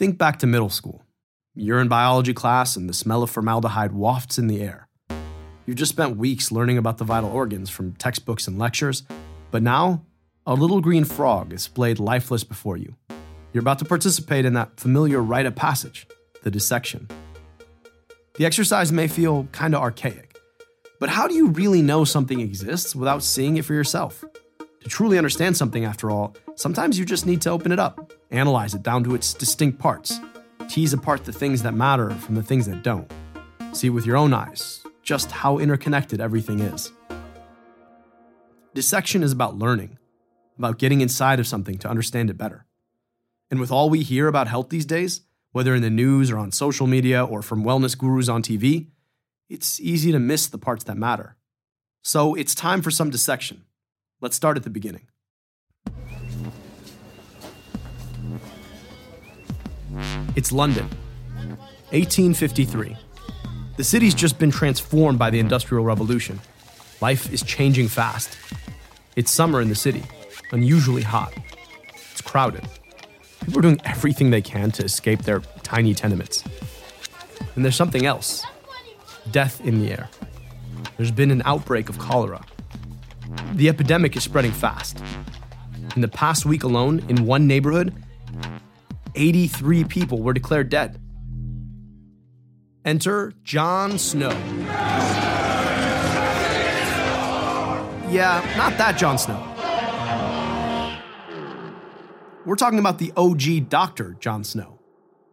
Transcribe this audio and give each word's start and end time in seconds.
Think 0.00 0.16
back 0.16 0.38
to 0.38 0.46
middle 0.46 0.70
school. 0.70 1.04
You're 1.54 1.78
in 1.78 1.88
biology 1.88 2.32
class 2.32 2.74
and 2.74 2.88
the 2.88 2.94
smell 2.94 3.22
of 3.22 3.28
formaldehyde 3.28 3.92
wafts 3.92 4.38
in 4.38 4.46
the 4.46 4.62
air. 4.62 4.88
You've 5.66 5.76
just 5.76 5.92
spent 5.92 6.16
weeks 6.16 6.50
learning 6.50 6.78
about 6.78 6.96
the 6.96 7.04
vital 7.04 7.28
organs 7.28 7.68
from 7.68 7.92
textbooks 7.92 8.48
and 8.48 8.58
lectures, 8.58 9.02
but 9.50 9.62
now 9.62 10.06
a 10.46 10.54
little 10.54 10.80
green 10.80 11.04
frog 11.04 11.52
is 11.52 11.60
splayed 11.60 11.98
lifeless 11.98 12.44
before 12.44 12.78
you. 12.78 12.96
You're 13.52 13.60
about 13.60 13.78
to 13.80 13.84
participate 13.84 14.46
in 14.46 14.54
that 14.54 14.80
familiar 14.80 15.20
rite 15.20 15.44
of 15.44 15.54
passage, 15.54 16.06
the 16.44 16.50
dissection. 16.50 17.06
The 18.36 18.46
exercise 18.46 18.90
may 18.90 19.06
feel 19.06 19.48
kind 19.52 19.74
of 19.74 19.82
archaic, 19.82 20.34
but 20.98 21.10
how 21.10 21.28
do 21.28 21.34
you 21.34 21.48
really 21.48 21.82
know 21.82 22.04
something 22.04 22.40
exists 22.40 22.96
without 22.96 23.22
seeing 23.22 23.58
it 23.58 23.66
for 23.66 23.74
yourself? 23.74 24.24
To 24.80 24.88
truly 24.88 25.18
understand 25.18 25.56
something, 25.56 25.84
after 25.84 26.10
all, 26.10 26.34
sometimes 26.54 26.98
you 26.98 27.04
just 27.04 27.26
need 27.26 27.42
to 27.42 27.50
open 27.50 27.70
it 27.70 27.78
up, 27.78 28.12
analyze 28.30 28.74
it 28.74 28.82
down 28.82 29.04
to 29.04 29.14
its 29.14 29.34
distinct 29.34 29.78
parts, 29.78 30.20
tease 30.68 30.92
apart 30.92 31.24
the 31.24 31.32
things 31.32 31.62
that 31.62 31.74
matter 31.74 32.10
from 32.10 32.34
the 32.34 32.42
things 32.42 32.66
that 32.66 32.82
don't. 32.82 33.10
See 33.72 33.90
with 33.90 34.06
your 34.06 34.16
own 34.16 34.32
eyes 34.32 34.84
just 35.02 35.30
how 35.30 35.58
interconnected 35.58 36.20
everything 36.20 36.60
is. 36.60 36.92
Dissection 38.74 39.22
is 39.22 39.32
about 39.32 39.56
learning, 39.56 39.98
about 40.56 40.78
getting 40.78 41.00
inside 41.00 41.40
of 41.40 41.46
something 41.46 41.78
to 41.78 41.88
understand 41.88 42.30
it 42.30 42.38
better. 42.38 42.64
And 43.50 43.58
with 43.58 43.72
all 43.72 43.90
we 43.90 44.02
hear 44.02 44.28
about 44.28 44.46
health 44.46 44.68
these 44.68 44.86
days, 44.86 45.22
whether 45.52 45.74
in 45.74 45.82
the 45.82 45.90
news 45.90 46.30
or 46.30 46.38
on 46.38 46.52
social 46.52 46.86
media 46.86 47.24
or 47.24 47.42
from 47.42 47.64
wellness 47.64 47.98
gurus 47.98 48.28
on 48.28 48.42
TV, 48.42 48.86
it's 49.48 49.80
easy 49.80 50.12
to 50.12 50.20
miss 50.20 50.46
the 50.46 50.58
parts 50.58 50.84
that 50.84 50.96
matter. 50.96 51.36
So 52.02 52.34
it's 52.34 52.54
time 52.54 52.80
for 52.80 52.92
some 52.92 53.10
dissection. 53.10 53.64
Let's 54.22 54.36
start 54.36 54.58
at 54.58 54.64
the 54.64 54.70
beginning. 54.70 55.06
It's 60.36 60.52
London, 60.52 60.88
1853. 61.90 62.96
The 63.78 63.84
city's 63.84 64.14
just 64.14 64.38
been 64.38 64.50
transformed 64.50 65.18
by 65.18 65.30
the 65.30 65.38
Industrial 65.38 65.82
Revolution. 65.82 66.38
Life 67.00 67.32
is 67.32 67.42
changing 67.42 67.88
fast. 67.88 68.36
It's 69.16 69.30
summer 69.32 69.62
in 69.62 69.70
the 69.70 69.74
city, 69.74 70.02
unusually 70.52 71.02
hot. 71.02 71.32
It's 72.12 72.20
crowded. 72.20 72.68
People 73.40 73.60
are 73.60 73.62
doing 73.62 73.80
everything 73.84 74.30
they 74.30 74.42
can 74.42 74.70
to 74.72 74.84
escape 74.84 75.22
their 75.22 75.40
tiny 75.62 75.94
tenements. 75.94 76.44
And 77.54 77.64
there's 77.64 77.76
something 77.76 78.04
else 78.04 78.44
death 79.30 79.64
in 79.64 79.80
the 79.80 79.90
air. 79.92 80.10
There's 80.98 81.10
been 81.10 81.30
an 81.30 81.40
outbreak 81.46 81.88
of 81.88 81.98
cholera. 81.98 82.44
The 83.54 83.68
epidemic 83.68 84.16
is 84.16 84.24
spreading 84.24 84.52
fast. 84.52 85.02
In 85.94 86.02
the 86.02 86.08
past 86.08 86.46
week 86.46 86.62
alone, 86.62 87.04
in 87.08 87.26
one 87.26 87.46
neighborhood, 87.46 87.94
83 89.14 89.84
people 89.84 90.22
were 90.22 90.32
declared 90.32 90.68
dead. 90.68 91.00
Enter 92.84 93.32
Jon 93.42 93.98
Snow. 93.98 94.30
Yeah, 98.10 98.42
not 98.56 98.76
that 98.78 98.96
Jon 98.98 99.18
Snow. 99.18 99.46
We're 102.46 102.56
talking 102.56 102.78
about 102.78 102.98
the 102.98 103.12
OG 103.16 103.68
Doctor 103.68 104.16
Jon 104.18 104.42
Snow. 104.44 104.80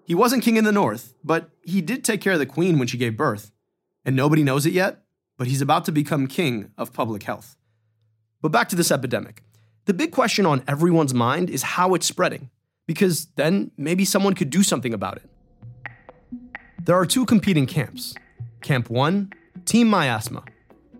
He 0.05 0.13
wasn't 0.13 0.43
king 0.43 0.57
in 0.57 0.63
the 0.63 0.71
north, 0.71 1.13
but 1.23 1.49
he 1.63 1.81
did 1.81 2.03
take 2.03 2.21
care 2.21 2.33
of 2.33 2.39
the 2.39 2.45
queen 2.45 2.77
when 2.77 2.87
she 2.87 2.97
gave 2.97 3.17
birth. 3.17 3.51
And 4.05 4.15
nobody 4.15 4.43
knows 4.43 4.65
it 4.65 4.73
yet, 4.73 5.03
but 5.37 5.47
he's 5.47 5.61
about 5.61 5.85
to 5.85 5.91
become 5.91 6.27
king 6.27 6.71
of 6.77 6.93
public 6.93 7.23
health. 7.23 7.57
But 8.47 8.53
back 8.53 8.69
to 8.69 8.77
this 8.77 8.91
epidemic. 8.93 9.43
The 9.87 9.93
big 9.93 10.13
question 10.13 10.45
on 10.45 10.63
everyone's 10.69 11.13
mind 11.13 11.49
is 11.49 11.63
how 11.63 11.95
it's 11.95 12.05
spreading, 12.05 12.49
because 12.85 13.25
then 13.35 13.71
maybe 13.75 14.05
someone 14.05 14.35
could 14.35 14.49
do 14.49 14.63
something 14.63 14.93
about 14.93 15.17
it. 15.17 15.29
There 16.81 16.95
are 16.95 17.05
two 17.05 17.25
competing 17.25 17.65
camps. 17.65 18.15
Camp 18.61 18.89
1, 18.89 19.33
Team 19.65 19.89
Miasma. 19.89 20.45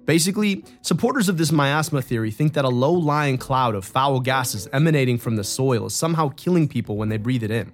Basically, 0.06 0.66
supporters 0.82 1.30
of 1.30 1.38
this 1.38 1.54
miasma 1.54 2.02
theory 2.02 2.32
think 2.32 2.52
that 2.52 2.66
a 2.66 2.70
low 2.70 2.92
lying 2.92 3.38
cloud 3.38 3.76
of 3.76 3.86
foul 3.86 4.20
gases 4.20 4.68
emanating 4.74 5.18
from 5.18 5.38
the 5.38 5.44
soil 5.46 5.86
is 5.86 5.96
somehow 5.96 6.28
killing 6.36 6.68
people 6.68 6.98
when 6.98 7.08
they 7.08 7.16
breathe 7.16 7.44
it 7.44 7.52
in. 7.52 7.72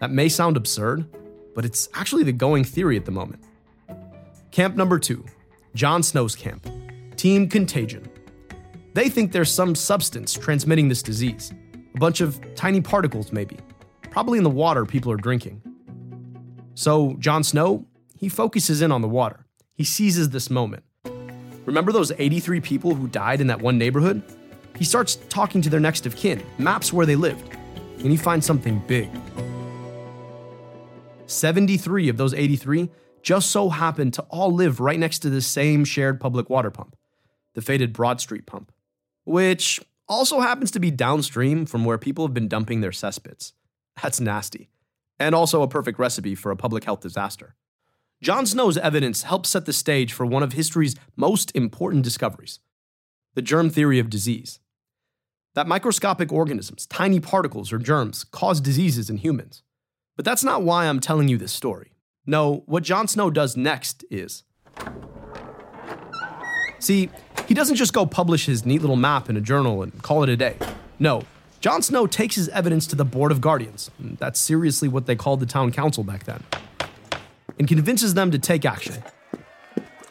That 0.00 0.10
may 0.10 0.28
sound 0.28 0.56
absurd, 0.56 1.06
but 1.54 1.64
it's 1.64 1.88
actually 1.94 2.24
the 2.24 2.32
going 2.32 2.64
theory 2.64 2.96
at 2.96 3.04
the 3.04 3.12
moment. 3.12 3.44
Camp 4.50 4.74
number 4.74 4.98
two, 4.98 5.24
Jon 5.76 6.02
Snow's 6.02 6.34
camp, 6.34 6.66
Team 7.14 7.48
Contagion. 7.48 8.10
They 8.94 9.08
think 9.08 9.32
there's 9.32 9.50
some 9.50 9.74
substance 9.74 10.34
transmitting 10.34 10.88
this 10.88 11.02
disease, 11.02 11.52
a 11.94 11.98
bunch 11.98 12.20
of 12.20 12.40
tiny 12.54 12.80
particles, 12.80 13.32
maybe, 13.32 13.58
probably 14.10 14.38
in 14.38 14.44
the 14.44 14.50
water 14.50 14.86
people 14.86 15.10
are 15.10 15.16
drinking. 15.16 15.60
So, 16.74 17.16
Jon 17.18 17.42
Snow, 17.42 17.86
he 18.16 18.28
focuses 18.28 18.82
in 18.82 18.92
on 18.92 19.02
the 19.02 19.08
water. 19.08 19.46
He 19.74 19.82
seizes 19.82 20.30
this 20.30 20.48
moment. 20.48 20.84
Remember 21.66 21.90
those 21.90 22.12
83 22.16 22.60
people 22.60 22.94
who 22.94 23.08
died 23.08 23.40
in 23.40 23.48
that 23.48 23.60
one 23.60 23.78
neighborhood? 23.78 24.22
He 24.76 24.84
starts 24.84 25.16
talking 25.28 25.60
to 25.62 25.70
their 25.70 25.80
next 25.80 26.06
of 26.06 26.14
kin, 26.14 26.40
maps 26.58 26.92
where 26.92 27.06
they 27.06 27.16
lived, 27.16 27.56
and 27.98 28.12
he 28.12 28.16
finds 28.16 28.46
something 28.46 28.80
big. 28.86 29.10
73 31.26 32.08
of 32.08 32.16
those 32.16 32.32
83 32.32 32.90
just 33.22 33.50
so 33.50 33.70
happened 33.70 34.14
to 34.14 34.22
all 34.28 34.52
live 34.52 34.78
right 34.78 34.98
next 34.98 35.20
to 35.20 35.30
the 35.30 35.40
same 35.40 35.84
shared 35.84 36.20
public 36.20 36.48
water 36.48 36.70
pump, 36.70 36.94
the 37.54 37.62
faded 37.62 37.92
Broad 37.92 38.20
Street 38.20 38.46
pump, 38.46 38.70
which 39.24 39.80
also 40.08 40.40
happens 40.40 40.70
to 40.70 40.80
be 40.80 40.90
downstream 40.90 41.66
from 41.66 41.84
where 41.84 41.98
people 41.98 42.26
have 42.26 42.34
been 42.34 42.48
dumping 42.48 42.80
their 42.80 42.90
cesspits. 42.90 43.52
That's 44.02 44.20
nasty, 44.20 44.70
and 45.18 45.34
also 45.34 45.62
a 45.62 45.68
perfect 45.68 45.98
recipe 45.98 46.34
for 46.34 46.50
a 46.50 46.56
public 46.56 46.84
health 46.84 47.00
disaster. 47.00 47.54
Jon 48.22 48.46
Snow's 48.46 48.78
evidence 48.78 49.22
helps 49.22 49.50
set 49.50 49.66
the 49.66 49.72
stage 49.72 50.12
for 50.12 50.24
one 50.24 50.42
of 50.42 50.52
history's 50.52 50.96
most 51.16 51.54
important 51.54 52.04
discoveries 52.04 52.60
the 53.34 53.42
germ 53.42 53.68
theory 53.68 53.98
of 53.98 54.08
disease. 54.08 54.60
That 55.54 55.66
microscopic 55.66 56.32
organisms, 56.32 56.86
tiny 56.86 57.18
particles 57.18 57.72
or 57.72 57.78
germs, 57.78 58.22
cause 58.22 58.60
diseases 58.60 59.10
in 59.10 59.16
humans. 59.16 59.62
But 60.16 60.24
that's 60.24 60.44
not 60.44 60.62
why 60.62 60.86
I'm 60.86 61.00
telling 61.00 61.26
you 61.26 61.36
this 61.36 61.52
story. 61.52 61.92
No, 62.26 62.62
what 62.66 62.84
Jon 62.84 63.08
Snow 63.08 63.30
does 63.30 63.56
next 63.56 64.04
is. 64.10 64.44
See, 66.78 67.10
he 67.46 67.54
doesn't 67.54 67.76
just 67.76 67.92
go 67.92 68.06
publish 68.06 68.46
his 68.46 68.64
neat 68.64 68.80
little 68.80 68.96
map 68.96 69.28
in 69.28 69.36
a 69.36 69.40
journal 69.40 69.82
and 69.82 70.02
call 70.02 70.22
it 70.22 70.28
a 70.28 70.36
day. 70.36 70.56
No, 70.98 71.22
Jon 71.60 71.82
Snow 71.82 72.06
takes 72.06 72.34
his 72.34 72.48
evidence 72.50 72.86
to 72.88 72.96
the 72.96 73.04
Board 73.04 73.32
of 73.32 73.40
Guardians. 73.40 73.90
That's 73.98 74.38
seriously 74.38 74.88
what 74.88 75.06
they 75.06 75.16
called 75.16 75.40
the 75.40 75.46
town 75.46 75.72
council 75.72 76.04
back 76.04 76.24
then. 76.24 76.42
And 77.58 77.68
convinces 77.68 78.14
them 78.14 78.30
to 78.30 78.38
take 78.38 78.64
action. 78.64 79.02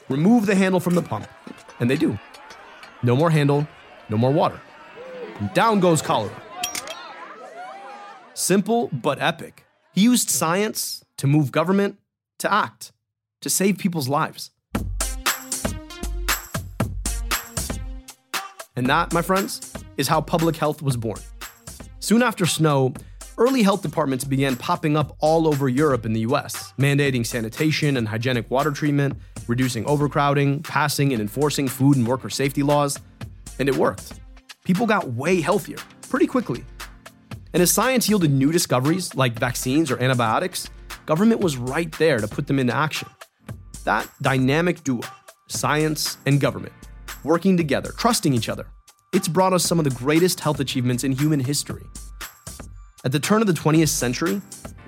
Remove 0.09 0.45
the 0.45 0.55
handle 0.55 0.79
from 0.79 0.95
the 0.95 1.01
pump. 1.01 1.27
And 1.79 1.89
they 1.89 1.97
do. 1.97 2.17
No 3.01 3.15
more 3.15 3.29
handle, 3.29 3.67
no 4.09 4.17
more 4.17 4.31
water. 4.31 4.59
And 5.39 5.53
down 5.53 5.79
goes 5.79 6.01
cholera. 6.01 6.41
Simple 8.33 8.89
but 8.91 9.21
epic. 9.21 9.65
He 9.93 10.01
used 10.01 10.29
science 10.29 11.03
to 11.17 11.27
move 11.27 11.51
government 11.51 11.99
to 12.39 12.51
act, 12.51 12.91
to 13.41 13.49
save 13.49 13.77
people's 13.77 14.09
lives. 14.09 14.51
And 18.75 18.87
that, 18.87 19.13
my 19.13 19.21
friends, 19.21 19.73
is 19.97 20.07
how 20.07 20.21
public 20.21 20.55
health 20.55 20.81
was 20.81 20.97
born. 20.97 21.19
Soon 21.99 22.23
after 22.23 22.45
Snow, 22.45 22.93
early 23.37 23.63
health 23.63 23.81
departments 23.81 24.23
began 24.23 24.55
popping 24.55 24.97
up 24.97 25.15
all 25.19 25.47
over 25.47 25.69
Europe 25.69 26.05
and 26.05 26.15
the 26.15 26.21
US, 26.21 26.73
mandating 26.77 27.25
sanitation 27.25 27.97
and 27.97 28.07
hygienic 28.07 28.49
water 28.49 28.71
treatment, 28.71 29.17
reducing 29.47 29.85
overcrowding, 29.85 30.63
passing 30.63 31.13
and 31.13 31.21
enforcing 31.21 31.67
food 31.67 31.97
and 31.97 32.07
worker 32.07 32.29
safety 32.29 32.63
laws. 32.63 32.99
And 33.59 33.69
it 33.69 33.75
worked. 33.75 34.13
People 34.65 34.87
got 34.87 35.09
way 35.13 35.41
healthier 35.41 35.77
pretty 36.09 36.27
quickly. 36.27 36.63
And 37.53 37.61
as 37.61 37.71
science 37.71 38.09
yielded 38.09 38.31
new 38.31 38.51
discoveries 38.51 39.13
like 39.13 39.37
vaccines 39.37 39.91
or 39.91 40.01
antibiotics, 40.01 40.69
government 41.05 41.41
was 41.41 41.57
right 41.57 41.91
there 41.99 42.17
to 42.17 42.27
put 42.27 42.47
them 42.47 42.57
into 42.57 42.75
action. 42.75 43.09
That 43.83 44.09
dynamic 44.21 44.83
duo, 44.83 45.01
science 45.47 46.17
and 46.25 46.41
government, 46.41 46.73
working 47.23 47.57
together, 47.57 47.91
trusting 47.97 48.33
each 48.33 48.49
other, 48.49 48.67
it's 49.13 49.27
brought 49.27 49.53
us 49.53 49.63
some 49.63 49.79
of 49.79 49.85
the 49.85 49.91
greatest 49.91 50.39
health 50.39 50.59
achievements 50.59 51.03
in 51.03 51.11
human 51.11 51.39
history. 51.39 51.83
At 53.05 53.11
the 53.11 53.19
turn 53.19 53.41
of 53.41 53.47
the 53.47 53.53
20th 53.53 53.89
century, 53.89 54.41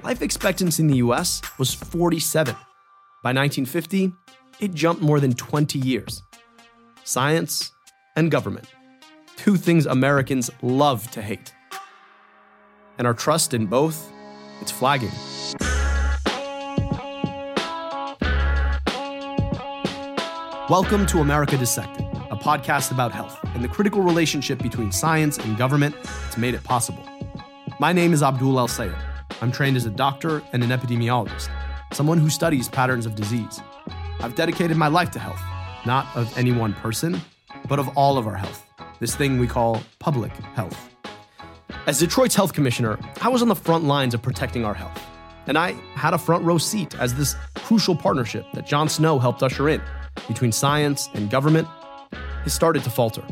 life 0.04 0.22
expectancy 0.22 0.82
in 0.84 0.88
the 0.88 0.98
US 0.98 1.42
was 1.58 1.74
47. 1.74 2.56
By 3.24 3.34
1950, 3.34 4.14
it 4.60 4.74
jumped 4.74 5.02
more 5.02 5.20
than 5.20 5.34
20 5.34 5.80
years. 5.80 6.22
Science 7.04 7.72
and 8.16 8.32
government, 8.32 8.68
two 9.36 9.58
things 9.58 9.86
Americans 9.86 10.50
love 10.62 11.10
to 11.12 11.22
hate. 11.22 11.54
And 12.98 13.06
our 13.06 13.14
trust 13.14 13.54
in 13.54 13.66
both, 13.66 14.12
it's 14.62 14.72
flagging. 14.72 15.12
Welcome 20.68 21.06
to 21.08 21.20
America 21.20 21.58
Dissected, 21.58 22.05
podcast 22.46 22.92
about 22.92 23.12
health 23.12 23.40
and 23.56 23.64
the 23.64 23.68
critical 23.68 24.04
relationship 24.04 24.62
between 24.62 24.92
science 24.92 25.40
and 25.40 25.58
government 25.58 25.96
that's 26.04 26.38
made 26.38 26.54
it 26.54 26.64
possible. 26.64 27.04
My 27.80 27.92
name 27.92 28.14
is 28.14 28.22
Abdul 28.22 28.60
El 28.60 28.68
Sayed, 28.68 28.94
I'm 29.42 29.52
trained 29.52 29.76
as 29.76 29.88
a 29.88 29.90
doctor 29.90 30.44
and 30.54 30.64
an 30.64 30.70
epidemiologist, 30.70 31.50
someone 31.92 32.20
who 32.20 32.30
studies 32.30 32.70
patterns 32.70 33.08
of 33.08 33.16
disease. 33.16 33.60
I've 34.20 34.36
dedicated 34.36 34.78
my 34.78 34.90
life 34.90 35.10
to 35.12 35.20
health, 35.20 35.42
not 35.88 36.06
of 36.16 36.38
any 36.38 36.52
one 36.52 36.74
person, 36.76 37.20
but 37.68 37.80
of 37.80 37.88
all 37.98 38.16
of 38.16 38.28
our 38.28 38.36
health, 38.36 38.64
this 39.00 39.16
thing 39.16 39.40
we 39.40 39.48
call 39.48 39.82
public 39.98 40.32
health. 40.54 40.78
As 41.88 41.98
Detroit's 41.98 42.36
health 42.36 42.54
commissioner, 42.54 43.00
I 43.22 43.30
was 43.30 43.42
on 43.42 43.48
the 43.48 43.56
front 43.56 43.86
lines 43.86 44.14
of 44.14 44.22
protecting 44.22 44.64
our 44.64 44.76
health. 44.76 45.02
And 45.48 45.58
I 45.58 45.72
had 45.96 46.14
a 46.14 46.20
front 46.20 46.46
row 46.46 46.60
seat 46.60 46.94
as 47.00 47.16
this 47.16 47.36
crucial 47.56 47.96
partnership 47.96 48.46
that 48.54 48.68
Jon 48.68 48.88
Snow 48.88 49.18
helped 49.18 49.42
usher 49.42 49.68
in 49.68 49.82
between 50.28 50.52
science 50.52 51.10
and 51.16 51.32
government 51.32 51.68
has 52.46 52.54
started 52.54 52.84
to 52.84 52.90
falter. 52.90 53.24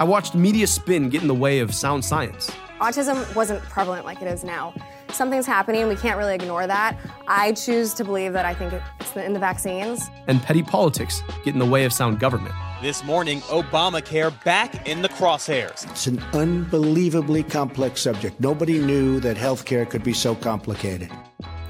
I 0.00 0.04
watched 0.04 0.34
media 0.34 0.66
spin 0.66 1.08
get 1.08 1.22
in 1.22 1.28
the 1.28 1.34
way 1.34 1.60
of 1.60 1.72
sound 1.72 2.04
science. 2.04 2.50
Autism 2.80 3.32
wasn't 3.36 3.62
prevalent 3.62 4.04
like 4.04 4.20
it 4.20 4.26
is 4.26 4.42
now. 4.42 4.74
Something's 5.10 5.46
happening, 5.46 5.86
we 5.86 5.94
can't 5.94 6.18
really 6.18 6.34
ignore 6.34 6.66
that. 6.66 6.98
I 7.28 7.52
choose 7.52 7.94
to 7.94 8.04
believe 8.04 8.32
that 8.32 8.44
I 8.44 8.52
think 8.52 8.72
it's 8.72 9.16
in 9.16 9.32
the 9.32 9.38
vaccines. 9.38 10.10
And 10.26 10.42
petty 10.42 10.62
politics 10.62 11.22
get 11.44 11.54
in 11.54 11.60
the 11.60 11.66
way 11.66 11.84
of 11.84 11.92
sound 11.92 12.18
government. 12.18 12.54
This 12.82 13.04
morning, 13.04 13.40
Obamacare 13.42 14.32
back 14.42 14.88
in 14.88 15.02
the 15.02 15.08
crosshairs. 15.08 15.88
It's 15.90 16.08
an 16.08 16.18
unbelievably 16.32 17.44
complex 17.44 18.00
subject. 18.00 18.40
Nobody 18.40 18.78
knew 18.78 19.20
that 19.20 19.36
healthcare 19.36 19.88
could 19.88 20.02
be 20.02 20.12
so 20.12 20.34
complicated. 20.34 21.10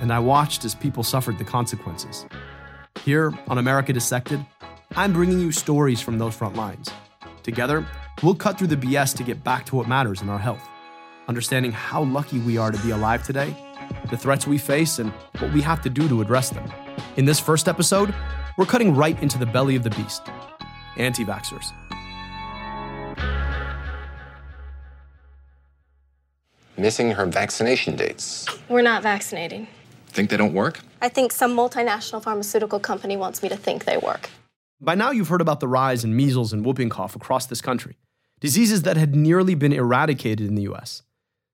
And 0.00 0.12
I 0.12 0.20
watched 0.20 0.64
as 0.64 0.74
people 0.74 1.02
suffered 1.02 1.38
the 1.38 1.44
consequences. 1.44 2.24
Here 3.04 3.32
on 3.48 3.58
America 3.58 3.92
Dissected, 3.92 4.44
I'm 4.96 5.12
bringing 5.12 5.40
you 5.40 5.50
stories 5.50 6.00
from 6.00 6.18
those 6.18 6.36
front 6.36 6.54
lines. 6.54 6.88
Together, 7.42 7.84
we'll 8.22 8.36
cut 8.36 8.56
through 8.56 8.68
the 8.68 8.76
BS 8.76 9.16
to 9.16 9.24
get 9.24 9.42
back 9.42 9.66
to 9.66 9.74
what 9.74 9.88
matters 9.88 10.22
in 10.22 10.28
our 10.28 10.38
health, 10.38 10.62
understanding 11.26 11.72
how 11.72 12.04
lucky 12.04 12.38
we 12.38 12.58
are 12.58 12.70
to 12.70 12.78
be 12.78 12.92
alive 12.92 13.24
today, 13.24 13.56
the 14.10 14.16
threats 14.16 14.46
we 14.46 14.56
face, 14.56 15.00
and 15.00 15.10
what 15.40 15.52
we 15.52 15.60
have 15.62 15.82
to 15.82 15.90
do 15.90 16.06
to 16.08 16.20
address 16.20 16.50
them. 16.50 16.72
In 17.16 17.24
this 17.24 17.40
first 17.40 17.66
episode, 17.66 18.14
we're 18.56 18.66
cutting 18.66 18.94
right 18.94 19.20
into 19.20 19.36
the 19.36 19.46
belly 19.46 19.74
of 19.74 19.82
the 19.82 19.90
beast 19.90 20.22
anti 20.96 21.24
vaxxers. 21.24 21.72
Missing 26.78 27.10
her 27.10 27.26
vaccination 27.26 27.96
dates. 27.96 28.46
We're 28.68 28.82
not 28.82 29.02
vaccinating. 29.02 29.66
Think 30.06 30.30
they 30.30 30.36
don't 30.36 30.54
work? 30.54 30.78
I 31.02 31.08
think 31.08 31.32
some 31.32 31.56
multinational 31.56 32.22
pharmaceutical 32.22 32.78
company 32.78 33.16
wants 33.16 33.42
me 33.42 33.48
to 33.48 33.56
think 33.56 33.86
they 33.86 33.96
work. 33.96 34.30
By 34.84 34.94
now, 34.94 35.10
you've 35.10 35.28
heard 35.28 35.40
about 35.40 35.60
the 35.60 35.68
rise 35.68 36.04
in 36.04 36.14
measles 36.14 36.52
and 36.52 36.64
whooping 36.64 36.90
cough 36.90 37.16
across 37.16 37.46
this 37.46 37.62
country, 37.62 37.96
diseases 38.40 38.82
that 38.82 38.98
had 38.98 39.14
nearly 39.14 39.54
been 39.54 39.72
eradicated 39.72 40.46
in 40.46 40.54
the 40.54 40.70
US. 40.70 41.02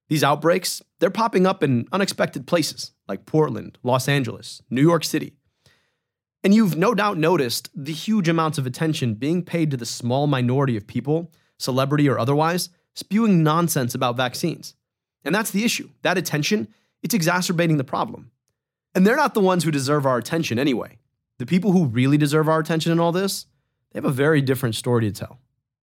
These 0.09 0.25
outbreaks, 0.25 0.83
they're 0.99 1.11
popping 1.11 1.47
up 1.47 1.63
in 1.63 1.87
unexpected 1.93 2.49
places 2.49 2.91
like 3.09 3.27
Portland, 3.27 3.79
Los 3.85 4.09
Angeles, 4.09 4.61
New 4.69 4.83
York 4.83 5.05
City. 5.05 5.35
And 6.43 6.53
you've 6.53 6.77
no 6.77 6.95
doubt 6.95 7.19
noticed 7.19 7.71
the 7.75 7.93
huge 7.93 8.29
amounts 8.29 8.59
of 8.59 8.67
attention 8.67 9.15
being 9.15 9.45
paid 9.45 9.71
to 9.71 9.77
the 9.77 9.87
small 9.87 10.27
minority 10.27 10.77
of 10.77 10.89
people, 10.89 11.31
celebrity 11.59 12.09
or 12.09 12.19
otherwise, 12.19 12.71
spewing 12.95 13.45
nonsense 13.45 13.95
about 13.95 14.17
vaccines. 14.17 14.75
And 15.25 15.33
that's 15.33 15.53
the 15.53 15.65
issue. 15.65 15.91
That 16.03 16.19
attention, 16.19 16.67
it's 17.03 17.15
exacerbating 17.15 17.77
the 17.77 17.85
problem. 17.85 18.33
And 18.95 19.07
they're 19.07 19.17
not 19.17 19.35
the 19.35 19.41
ones 19.41 19.63
who 19.63 19.71
deserve 19.71 20.07
our 20.07 20.19
attention 20.19 20.59
anyway. 20.59 20.99
The 21.41 21.47
people 21.47 21.73
who 21.73 21.87
really 21.87 22.19
deserve 22.19 22.51
our 22.51 22.61
attention 22.61 22.93
in 22.93 23.01
all 23.01 23.13
this, 23.13 23.47
they 23.93 23.97
have 23.97 24.05
a 24.05 24.13
very 24.13 24.43
different 24.43 24.75
story 24.75 25.11
to 25.11 25.11
tell. 25.11 25.39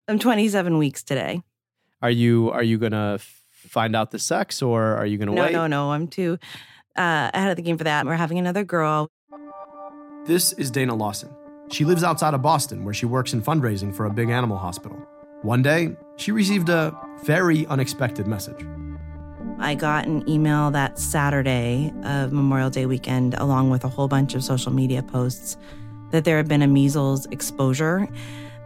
I'm 0.08 0.18
27 0.18 0.76
weeks 0.76 1.04
today. 1.04 1.40
Are 2.02 2.10
you 2.10 2.50
are 2.50 2.64
you 2.64 2.78
gonna 2.78 3.20
find 3.52 3.94
out 3.94 4.10
the 4.10 4.18
sex 4.18 4.60
or 4.60 4.96
are 4.96 5.06
you 5.06 5.18
gonna 5.18 5.30
no, 5.30 5.42
wait? 5.42 5.52
No, 5.52 5.68
no, 5.68 5.86
no. 5.86 5.92
I'm 5.92 6.08
too 6.08 6.36
uh, 6.98 7.30
ahead 7.32 7.50
of 7.50 7.54
the 7.54 7.62
game 7.62 7.78
for 7.78 7.84
that. 7.84 8.06
We're 8.06 8.16
having 8.16 8.38
another 8.38 8.64
girl. 8.64 9.08
This 10.24 10.52
is 10.54 10.72
Dana 10.72 10.96
Lawson. 10.96 11.30
She 11.70 11.84
lives 11.84 12.02
outside 12.02 12.34
of 12.34 12.42
Boston 12.42 12.84
where 12.84 12.94
she 12.94 13.06
works 13.06 13.32
in 13.32 13.40
fundraising 13.40 13.94
for 13.94 14.06
a 14.06 14.10
big 14.10 14.30
animal 14.30 14.58
hospital. 14.58 14.98
One 15.42 15.62
day, 15.62 15.96
she 16.16 16.32
received 16.32 16.70
a 16.70 16.92
very 17.22 17.68
unexpected 17.68 18.26
message. 18.26 18.66
I 19.58 19.74
got 19.74 20.06
an 20.06 20.28
email 20.28 20.70
that 20.72 20.98
Saturday 20.98 21.92
of 22.04 22.32
Memorial 22.32 22.68
Day 22.68 22.84
weekend, 22.84 23.34
along 23.34 23.70
with 23.70 23.84
a 23.84 23.88
whole 23.88 24.06
bunch 24.06 24.34
of 24.34 24.44
social 24.44 24.70
media 24.70 25.02
posts, 25.02 25.56
that 26.10 26.24
there 26.24 26.36
had 26.36 26.46
been 26.46 26.60
a 26.60 26.66
measles 26.66 27.26
exposure. 27.26 28.06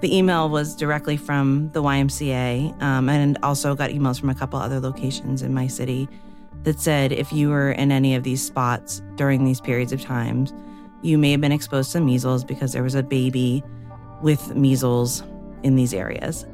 The 0.01 0.17
email 0.17 0.49
was 0.49 0.75
directly 0.75 1.17
from 1.17 1.71
the 1.73 1.83
YMCA, 1.83 2.83
um, 2.83 3.09
and 3.09 3.39
also 3.45 3.77
got 3.77 3.91
emails 3.91 4.19
from 4.19 4.31
a 4.31 4.35
couple 4.35 4.59
other 4.59 4.81
locations 4.81 5.43
in 5.43 5.55
my 5.55 5.69
city 5.69 6.09
that 6.65 6.81
said 6.81 7.13
if 7.13 7.33
you 7.33 7.51
were 7.51 7.71
in 7.71 7.93
any 7.93 8.17
of 8.17 8.25
these 8.25 8.45
spots 8.45 9.01
during 9.15 9.45
these 9.45 9.61
periods 9.61 9.93
of 9.93 10.03
times, 10.03 10.53
you 11.03 11.17
may 11.19 11.31
have 11.31 11.41
been 11.41 11.53
exposed 11.53 11.93
to 11.93 12.01
measles 12.01 12.45
because 12.45 12.73
there 12.73 12.83
was 12.83 12.97
a 12.97 13.03
baby 13.03 13.63
with 14.23 14.57
measles 14.57 15.23
in 15.63 15.77
these 15.77 15.95
areas. 15.95 16.47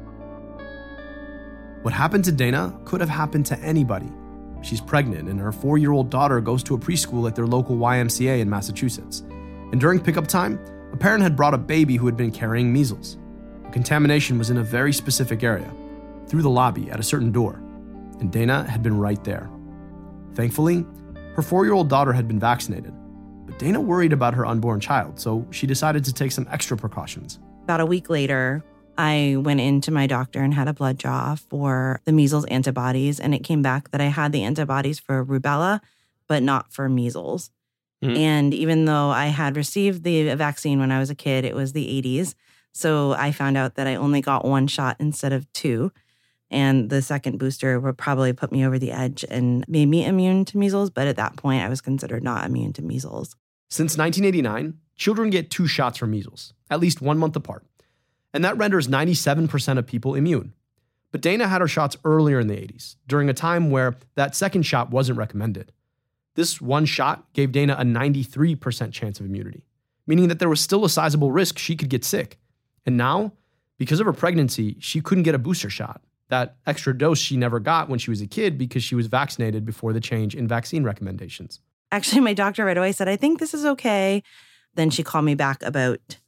What 1.81 1.93
happened 1.93 2.23
to 2.25 2.31
Dana 2.31 2.77
could 2.85 3.01
have 3.01 3.09
happened 3.09 3.45
to 3.47 3.59
anybody. 3.59 4.09
She's 4.61 4.81
pregnant, 4.81 5.29
and 5.29 5.39
her 5.39 5.51
four 5.51 5.77
year 5.77 5.91
old 5.91 6.09
daughter 6.09 6.41
goes 6.41 6.63
to 6.63 6.75
a 6.75 6.77
preschool 6.77 7.27
at 7.27 7.35
their 7.35 7.47
local 7.47 7.77
YMCA 7.77 8.39
in 8.39 8.49
Massachusetts. 8.49 9.21
And 9.71 9.79
during 9.79 9.99
pickup 9.99 10.27
time, 10.27 10.59
a 10.93 10.97
parent 10.97 11.23
had 11.23 11.35
brought 11.35 11.53
a 11.53 11.57
baby 11.57 11.95
who 11.95 12.05
had 12.05 12.17
been 12.17 12.31
carrying 12.31 12.71
measles. 12.71 13.17
The 13.65 13.71
contamination 13.71 14.37
was 14.37 14.49
in 14.49 14.57
a 14.57 14.63
very 14.63 14.93
specific 14.93 15.43
area, 15.43 15.71
through 16.27 16.41
the 16.41 16.49
lobby 16.49 16.89
at 16.89 16.99
a 16.99 17.03
certain 17.03 17.31
door, 17.31 17.61
and 18.19 18.31
Dana 18.31 18.63
had 18.69 18.81
been 18.81 18.97
right 18.97 19.23
there. 19.23 19.49
Thankfully, 20.33 20.85
her 21.35 21.41
four 21.41 21.65
year 21.65 21.73
old 21.73 21.89
daughter 21.89 22.13
had 22.13 22.27
been 22.27 22.39
vaccinated, 22.39 22.93
but 23.45 23.59
Dana 23.59 23.79
worried 23.79 24.13
about 24.13 24.33
her 24.33 24.45
unborn 24.45 24.79
child, 24.79 25.19
so 25.19 25.45
she 25.51 25.67
decided 25.67 26.03
to 26.05 26.13
take 26.13 26.31
some 26.31 26.47
extra 26.49 26.77
precautions. 26.77 27.39
About 27.63 27.81
a 27.81 27.85
week 27.85 28.09
later, 28.09 28.63
I 28.97 29.35
went 29.37 29.61
into 29.61 29.91
my 29.91 30.07
doctor 30.07 30.41
and 30.41 30.53
had 30.53 30.67
a 30.67 30.73
blood 30.73 30.97
draw 30.97 31.35
for 31.35 32.01
the 32.05 32.11
measles 32.11 32.45
antibodies, 32.45 33.19
and 33.19 33.35
it 33.35 33.43
came 33.43 33.61
back 33.61 33.91
that 33.91 34.01
I 34.01 34.05
had 34.05 34.31
the 34.31 34.43
antibodies 34.43 34.99
for 34.99 35.23
rubella, 35.23 35.81
but 36.27 36.41
not 36.43 36.71
for 36.73 36.89
measles. 36.89 37.51
Mm-hmm. 38.03 38.17
And 38.17 38.53
even 38.53 38.85
though 38.85 39.09
I 39.09 39.27
had 39.27 39.55
received 39.55 40.03
the 40.03 40.33
vaccine 40.35 40.79
when 40.79 40.91
I 40.91 40.99
was 40.99 41.09
a 41.09 41.15
kid, 41.15 41.45
it 41.45 41.55
was 41.55 41.73
the 41.73 41.85
80s. 42.01 42.35
So 42.73 43.13
I 43.13 43.31
found 43.31 43.57
out 43.57 43.75
that 43.75 43.87
I 43.87 43.95
only 43.95 44.21
got 44.21 44.45
one 44.45 44.67
shot 44.67 44.97
instead 44.99 45.33
of 45.33 45.51
two. 45.53 45.91
And 46.49 46.89
the 46.89 47.01
second 47.01 47.39
booster 47.39 47.79
would 47.79 47.97
probably 47.97 48.33
put 48.33 48.51
me 48.51 48.65
over 48.65 48.79
the 48.79 48.91
edge 48.91 49.25
and 49.29 49.65
made 49.67 49.87
me 49.87 50.05
immune 50.05 50.45
to 50.45 50.57
measles. 50.57 50.89
But 50.89 51.07
at 51.07 51.17
that 51.17 51.35
point, 51.35 51.63
I 51.63 51.69
was 51.69 51.81
considered 51.81 52.23
not 52.23 52.45
immune 52.45 52.73
to 52.73 52.81
measles. 52.81 53.35
Since 53.69 53.97
1989, 53.97 54.75
children 54.95 55.29
get 55.29 55.49
two 55.49 55.67
shots 55.67 55.97
for 55.97 56.07
measles, 56.07 56.53
at 56.69 56.79
least 56.79 57.01
one 57.01 57.17
month 57.17 57.35
apart. 57.35 57.65
And 58.37 58.45
that 58.45 58.55
renders 58.55 58.87
97% 58.87 59.79
of 59.79 59.87
people 59.87 60.13
immune. 60.13 60.53
But 61.11 61.21
Dana 61.21 61.47
had 61.47 61.59
her 61.59 61.67
shots 61.67 61.97
earlier 62.05 62.39
in 62.39 62.45
the 62.45 62.53
80s, 62.53 62.95
during 63.07 63.29
a 63.29 63.33
time 63.33 63.71
where 63.71 63.95
that 64.13 64.35
second 64.35 64.61
shot 64.61 64.91
wasn't 64.91 65.17
recommended. 65.17 65.71
This 66.35 66.61
one 66.61 66.85
shot 66.85 67.33
gave 67.33 67.51
Dana 67.51 67.75
a 67.79 67.83
93% 67.83 68.91
chance 68.91 69.19
of 69.19 69.25
immunity, 69.25 69.65
meaning 70.05 70.27
that 70.27 70.37
there 70.37 70.49
was 70.49 70.61
still 70.61 70.85
a 70.85 70.89
sizable 70.89 71.31
risk 71.31 71.57
she 71.57 71.75
could 71.75 71.89
get 71.89 72.05
sick. 72.05 72.37
And 72.85 72.95
now, 72.95 73.33
because 73.79 73.99
of 73.99 74.05
her 74.05 74.13
pregnancy, 74.13 74.77
she 74.79 75.01
couldn't 75.01 75.23
get 75.23 75.33
a 75.33 75.39
booster 75.39 75.71
shot, 75.71 76.03
that 76.29 76.57
extra 76.67 76.95
dose 76.95 77.17
she 77.17 77.37
never 77.37 77.59
got 77.59 77.89
when 77.89 77.97
she 77.97 78.11
was 78.11 78.21
a 78.21 78.27
kid 78.27 78.55
because 78.55 78.83
she 78.83 78.93
was 78.93 79.07
vaccinated 79.07 79.65
before 79.65 79.93
the 79.93 79.99
change 79.99 80.35
in 80.35 80.47
vaccine 80.47 80.83
recommendations. 80.83 81.59
Actually, 81.91 82.21
my 82.21 82.35
doctor 82.35 82.65
right 82.65 82.77
away 82.77 82.91
said, 82.91 83.09
I 83.09 83.15
think 83.15 83.39
this 83.39 83.55
is 83.55 83.65
okay. 83.65 84.21
Then 84.75 84.91
she 84.91 85.01
called 85.01 85.25
me 85.25 85.33
back 85.33 85.63
about, 85.63 86.19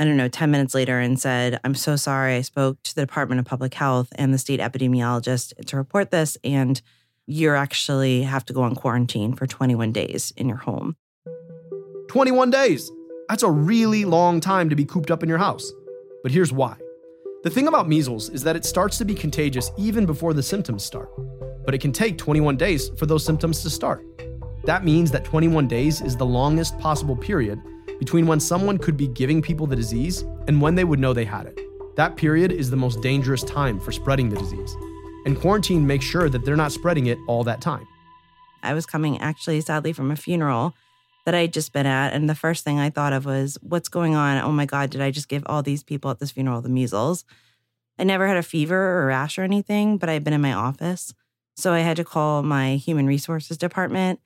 I 0.00 0.04
don't 0.04 0.16
know, 0.16 0.28
10 0.28 0.50
minutes 0.50 0.74
later 0.74 0.98
and 0.98 1.20
said, 1.20 1.60
I'm 1.62 1.74
so 1.74 1.94
sorry. 1.94 2.36
I 2.36 2.40
spoke 2.40 2.82
to 2.84 2.94
the 2.94 3.02
Department 3.02 3.38
of 3.38 3.44
Public 3.44 3.74
Health 3.74 4.08
and 4.16 4.32
the 4.32 4.38
state 4.38 4.58
epidemiologist 4.58 5.66
to 5.66 5.76
report 5.76 6.10
this. 6.10 6.38
And 6.42 6.80
you 7.26 7.54
actually 7.54 8.22
have 8.22 8.46
to 8.46 8.54
go 8.54 8.62
on 8.62 8.74
quarantine 8.74 9.34
for 9.34 9.46
21 9.46 9.92
days 9.92 10.32
in 10.38 10.48
your 10.48 10.56
home. 10.56 10.96
21 12.08 12.48
days. 12.48 12.90
That's 13.28 13.42
a 13.42 13.50
really 13.50 14.06
long 14.06 14.40
time 14.40 14.70
to 14.70 14.74
be 14.74 14.86
cooped 14.86 15.10
up 15.10 15.22
in 15.22 15.28
your 15.28 15.36
house. 15.36 15.70
But 16.22 16.32
here's 16.32 16.50
why. 16.50 16.76
The 17.42 17.50
thing 17.50 17.68
about 17.68 17.86
measles 17.86 18.30
is 18.30 18.42
that 18.44 18.56
it 18.56 18.64
starts 18.64 18.96
to 18.98 19.04
be 19.04 19.14
contagious 19.14 19.70
even 19.76 20.06
before 20.06 20.32
the 20.32 20.42
symptoms 20.42 20.82
start. 20.82 21.10
But 21.66 21.74
it 21.74 21.82
can 21.82 21.92
take 21.92 22.16
21 22.16 22.56
days 22.56 22.88
for 22.96 23.04
those 23.04 23.22
symptoms 23.22 23.62
to 23.64 23.68
start. 23.68 24.02
That 24.64 24.82
means 24.82 25.10
that 25.10 25.24
21 25.24 25.68
days 25.68 26.00
is 26.00 26.16
the 26.16 26.24
longest 26.24 26.78
possible 26.78 27.16
period 27.16 27.60
between 28.00 28.26
when 28.26 28.40
someone 28.40 28.78
could 28.78 28.96
be 28.96 29.06
giving 29.06 29.40
people 29.40 29.68
the 29.68 29.76
disease 29.76 30.22
and 30.48 30.60
when 30.60 30.74
they 30.74 30.82
would 30.82 30.98
know 30.98 31.12
they 31.12 31.24
had 31.24 31.46
it. 31.46 31.60
That 31.94 32.16
period 32.16 32.50
is 32.50 32.70
the 32.70 32.76
most 32.76 33.00
dangerous 33.02 33.44
time 33.44 33.78
for 33.78 33.92
spreading 33.92 34.30
the 34.30 34.38
disease. 34.38 34.74
And 35.26 35.38
quarantine 35.38 35.86
makes 35.86 36.04
sure 36.04 36.28
that 36.28 36.44
they're 36.44 36.56
not 36.56 36.72
spreading 36.72 37.06
it 37.06 37.18
all 37.28 37.44
that 37.44 37.60
time. 37.60 37.86
I 38.62 38.74
was 38.74 38.86
coming 38.86 39.20
actually, 39.20 39.60
sadly, 39.60 39.92
from 39.92 40.10
a 40.10 40.16
funeral 40.16 40.74
that 41.26 41.34
I 41.34 41.42
had 41.42 41.52
just 41.52 41.72
been 41.72 41.86
at. 41.86 42.12
And 42.12 42.28
the 42.28 42.34
first 42.34 42.64
thing 42.64 42.78
I 42.78 42.90
thought 42.90 43.12
of 43.12 43.26
was, 43.26 43.58
what's 43.60 43.88
going 43.88 44.14
on? 44.14 44.42
Oh 44.42 44.50
my 44.50 44.66
God, 44.66 44.90
did 44.90 45.02
I 45.02 45.10
just 45.10 45.28
give 45.28 45.42
all 45.46 45.62
these 45.62 45.82
people 45.82 46.10
at 46.10 46.18
this 46.18 46.30
funeral 46.30 46.62
the 46.62 46.70
measles? 46.70 47.24
I 47.98 48.04
never 48.04 48.26
had 48.26 48.38
a 48.38 48.42
fever 48.42 49.02
or 49.02 49.06
rash 49.06 49.38
or 49.38 49.42
anything, 49.42 49.98
but 49.98 50.08
I 50.08 50.14
had 50.14 50.24
been 50.24 50.32
in 50.32 50.40
my 50.40 50.54
office. 50.54 51.12
So 51.54 51.74
I 51.74 51.80
had 51.80 51.98
to 51.98 52.04
call 52.04 52.42
my 52.42 52.76
human 52.76 53.06
resources 53.06 53.58
department 53.58 54.20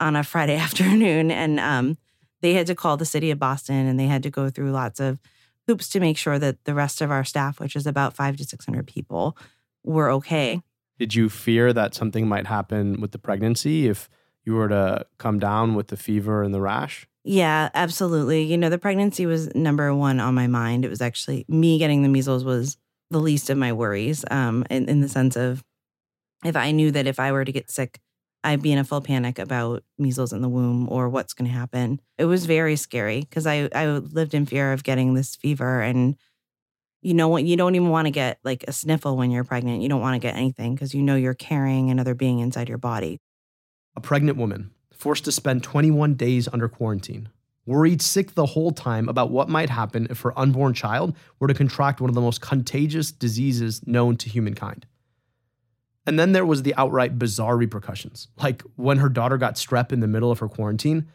on 0.00 0.16
a 0.16 0.24
Friday 0.24 0.56
afternoon, 0.66 1.30
and 1.30 1.60
um, 1.60 1.98
they 2.42 2.54
had 2.54 2.66
to 2.66 2.74
call 2.74 2.96
the 2.96 3.06
city 3.06 3.30
of 3.30 3.38
Boston, 3.38 3.86
and 3.86 3.98
they 3.98 4.06
had 4.06 4.22
to 4.24 4.30
go 4.30 4.50
through 4.50 4.72
lots 4.72 5.00
of 5.00 5.18
hoops 5.66 5.88
to 5.90 6.00
make 6.00 6.18
sure 6.18 6.38
that 6.38 6.64
the 6.64 6.74
rest 6.74 7.00
of 7.00 7.10
our 7.10 7.24
staff, 7.24 7.58
which 7.60 7.76
is 7.76 7.86
about 7.86 8.14
five 8.14 8.36
to 8.36 8.44
six 8.44 8.66
hundred 8.66 8.86
people, 8.86 9.36
were 9.84 10.10
okay. 10.10 10.60
Did 10.98 11.14
you 11.14 11.28
fear 11.28 11.72
that 11.72 11.94
something 11.94 12.28
might 12.28 12.46
happen 12.46 13.00
with 13.00 13.12
the 13.12 13.18
pregnancy 13.18 13.88
if 13.88 14.08
you 14.44 14.54
were 14.54 14.68
to 14.68 15.06
come 15.18 15.38
down 15.38 15.74
with 15.74 15.88
the 15.88 15.96
fever 15.96 16.42
and 16.42 16.52
the 16.52 16.60
rash? 16.60 17.06
Yeah, 17.24 17.70
absolutely. 17.74 18.42
You 18.42 18.58
know, 18.58 18.68
the 18.68 18.78
pregnancy 18.78 19.26
was 19.26 19.54
number 19.54 19.94
one 19.94 20.18
on 20.18 20.34
my 20.34 20.48
mind. 20.48 20.84
It 20.84 20.88
was 20.88 21.00
actually 21.00 21.44
me 21.48 21.78
getting 21.78 22.02
the 22.02 22.08
measles 22.08 22.44
was 22.44 22.76
the 23.10 23.20
least 23.20 23.50
of 23.50 23.58
my 23.58 23.72
worries, 23.72 24.24
um, 24.30 24.64
in, 24.70 24.88
in 24.88 25.00
the 25.00 25.08
sense 25.08 25.36
of 25.36 25.62
if 26.44 26.56
I 26.56 26.72
knew 26.72 26.90
that 26.90 27.06
if 27.06 27.20
I 27.20 27.30
were 27.30 27.44
to 27.44 27.52
get 27.52 27.70
sick, 27.70 28.00
I'd 28.44 28.62
be 28.62 28.72
in 28.72 28.78
a 28.78 28.84
full 28.84 29.00
panic 29.00 29.38
about 29.38 29.84
measles 29.98 30.32
in 30.32 30.42
the 30.42 30.48
womb 30.48 30.88
or 30.88 31.08
what's 31.08 31.32
going 31.32 31.48
to 31.48 31.56
happen. 31.56 32.00
It 32.18 32.24
was 32.24 32.44
very 32.46 32.76
scary 32.76 33.20
because 33.20 33.46
I, 33.46 33.68
I 33.74 33.86
lived 33.86 34.34
in 34.34 34.46
fear 34.46 34.72
of 34.72 34.82
getting 34.82 35.14
this 35.14 35.36
fever. 35.36 35.80
And 35.80 36.16
you 37.02 37.14
know 37.14 37.28
what? 37.28 37.44
You 37.44 37.56
don't 37.56 37.74
even 37.74 37.90
want 37.90 38.06
to 38.06 38.10
get 38.10 38.40
like 38.42 38.64
a 38.66 38.72
sniffle 38.72 39.16
when 39.16 39.30
you're 39.30 39.44
pregnant. 39.44 39.82
You 39.82 39.88
don't 39.88 40.00
want 40.00 40.20
to 40.20 40.26
get 40.26 40.36
anything 40.36 40.74
because 40.74 40.92
you 40.92 41.02
know 41.02 41.14
you're 41.14 41.34
carrying 41.34 41.90
another 41.90 42.14
being 42.14 42.40
inside 42.40 42.68
your 42.68 42.78
body. 42.78 43.20
A 43.94 44.00
pregnant 44.00 44.38
woman 44.38 44.72
forced 44.92 45.24
to 45.24 45.32
spend 45.32 45.62
21 45.62 46.14
days 46.14 46.48
under 46.52 46.68
quarantine, 46.68 47.28
worried 47.66 48.02
sick 48.02 48.34
the 48.34 48.46
whole 48.46 48.72
time 48.72 49.08
about 49.08 49.30
what 49.30 49.48
might 49.48 49.70
happen 49.70 50.06
if 50.10 50.20
her 50.20 50.36
unborn 50.38 50.74
child 50.74 51.14
were 51.38 51.48
to 51.48 51.54
contract 51.54 52.00
one 52.00 52.08
of 52.08 52.14
the 52.14 52.20
most 52.20 52.40
contagious 52.40 53.12
diseases 53.12 53.86
known 53.86 54.16
to 54.16 54.28
humankind. 54.28 54.86
And 56.06 56.18
then 56.18 56.32
there 56.32 56.44
was 56.44 56.62
the 56.62 56.74
outright 56.76 57.18
bizarre 57.18 57.56
repercussions, 57.56 58.28
like 58.38 58.62
when 58.76 58.98
her 58.98 59.08
daughter 59.08 59.38
got 59.38 59.54
strep 59.54 59.92
in 59.92 60.00
the 60.00 60.08
middle 60.08 60.30
of 60.30 60.40
her 60.40 60.48
quarantine 60.48 61.06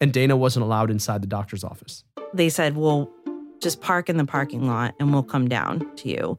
and 0.00 0.12
Dana 0.12 0.36
wasn't 0.36 0.64
allowed 0.64 0.90
inside 0.90 1.22
the 1.22 1.26
doctor's 1.26 1.64
office. 1.64 2.04
They 2.34 2.50
said, 2.50 2.76
well, 2.76 3.10
just 3.62 3.80
park 3.80 4.10
in 4.10 4.18
the 4.18 4.26
parking 4.26 4.66
lot 4.66 4.94
and 5.00 5.12
we'll 5.12 5.22
come 5.22 5.48
down 5.48 5.90
to 5.96 6.08
you. 6.08 6.38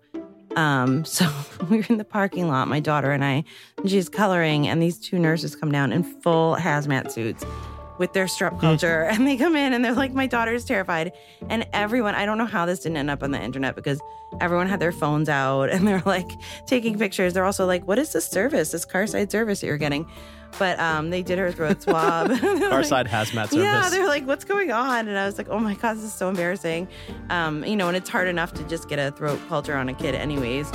Um, 0.56 1.06
so 1.06 1.28
we 1.70 1.78
were 1.78 1.86
in 1.90 1.98
the 1.98 2.06
parking 2.06 2.48
lot, 2.48 2.68
my 2.68 2.80
daughter 2.80 3.12
and 3.12 3.24
I, 3.24 3.44
and 3.78 3.90
she's 3.90 4.10
coloring, 4.10 4.68
and 4.68 4.82
these 4.82 5.00
two 5.00 5.18
nurses 5.18 5.56
come 5.56 5.72
down 5.72 5.92
in 5.92 6.04
full 6.04 6.56
hazmat 6.56 7.12
suits 7.12 7.46
with 7.98 8.14
their 8.14 8.26
strep 8.26 8.60
culture 8.60 9.04
and 9.04 9.26
they 9.28 9.38
come 9.38 9.56
in 9.56 9.74
and 9.74 9.84
they're 9.84 9.94
like 9.94 10.14
my 10.14 10.28
daughter's 10.28 10.66
terrified. 10.66 11.12
And 11.50 11.68
everyone 11.74 12.16
i 12.16 12.26
don't 12.26 12.38
know 12.38 12.46
how 12.46 12.66
this 12.66 12.80
didn't 12.80 12.98
end 12.98 13.10
up 13.10 13.24
on 13.24 13.32
the 13.32 13.42
internet 13.42 13.76
because 13.76 14.00
everyone 14.42 14.68
had 14.68 14.80
their 14.80 14.92
phones 14.92 15.30
out 15.30 15.70
and 15.74 15.88
they're 15.88 16.04
like 16.06 16.30
taking 16.66 16.98
pictures. 16.98 17.34
They're 17.34 17.46
also 17.46 17.66
like 17.66 17.88
what 17.88 18.00
is 18.00 18.14
this 18.14 18.28
service 18.28 18.72
this 18.72 18.86
car 18.86 19.08
side 19.08 19.32
service 19.32 19.62
that 19.62 19.68
you're 19.68 19.78
getting? 19.78 20.10
But 20.60 20.80
um, 20.80 21.10
they 21.10 21.24
did 21.24 21.40
her 21.40 21.52
throat 21.52 21.82
swab. 21.82 22.32
Our 22.72 22.84
side 22.84 23.08
hazmat 23.08 23.50
service. 23.50 23.54
yeah 23.54 23.90
they're 23.90 24.08
like 24.08 24.26
what's 24.26 24.46
going 24.46 24.72
on? 24.72 25.08
And 25.08 25.18
i 25.18 25.26
was 25.26 25.38
like 25.38 25.50
oh 25.50 25.60
my 25.60 25.74
god 25.76 25.98
this 25.98 26.04
is 26.04 26.14
so 26.14 26.30
embarrassing. 26.30 26.88
Um, 27.30 27.64
you 27.64 27.76
know 27.76 27.88
and 27.88 27.98
it's 27.98 28.10
hard 28.10 28.28
enough 28.28 28.54
to 28.54 28.64
just 28.64 28.88
get 28.90 29.00
a 29.00 29.12
throat 29.12 29.40
culture 29.48 29.76
on 29.76 29.90
a 29.90 29.94
kid 29.94 30.16
anyways. 30.16 30.72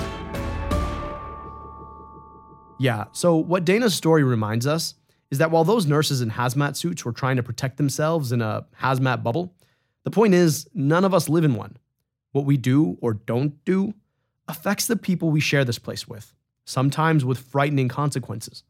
Yeah, 2.79 3.05
so 3.13 3.37
what 3.37 3.65
Dana's 3.65 3.95
story 3.95 4.25
reminds 4.25 4.67
us 4.67 4.95
is 5.33 5.39
that 5.39 5.51
while 5.51 5.65
those 5.65 5.87
nurses 5.87 6.21
in 6.21 6.31
hazmat 6.31 6.77
suits 6.77 7.07
were 7.07 7.13
trying 7.13 7.37
to 7.37 7.43
protect 7.43 7.79
themselves 7.79 8.33
in 8.33 8.43
a 8.43 8.67
hazmat 8.79 9.23
bubble, 9.23 9.55
the 10.05 10.11
point 10.11 10.35
is 10.35 10.69
none 10.75 11.07
of 11.07 11.15
us 11.15 11.27
live 11.27 11.43
in 11.43 11.55
one. 11.55 11.79
What 12.33 12.45
we 12.45 12.59
do 12.59 12.99
or 13.01 13.15
don't 13.15 13.65
do 13.65 13.95
affects 14.47 14.87
the 14.87 14.97
people 14.97 15.31
we 15.31 15.41
share 15.41 15.65
this 15.65 15.79
place 15.79 16.07
with, 16.07 16.35
sometimes 16.67 17.25
with 17.25 17.39
frightening 17.39 17.89
consequences. 17.89 18.63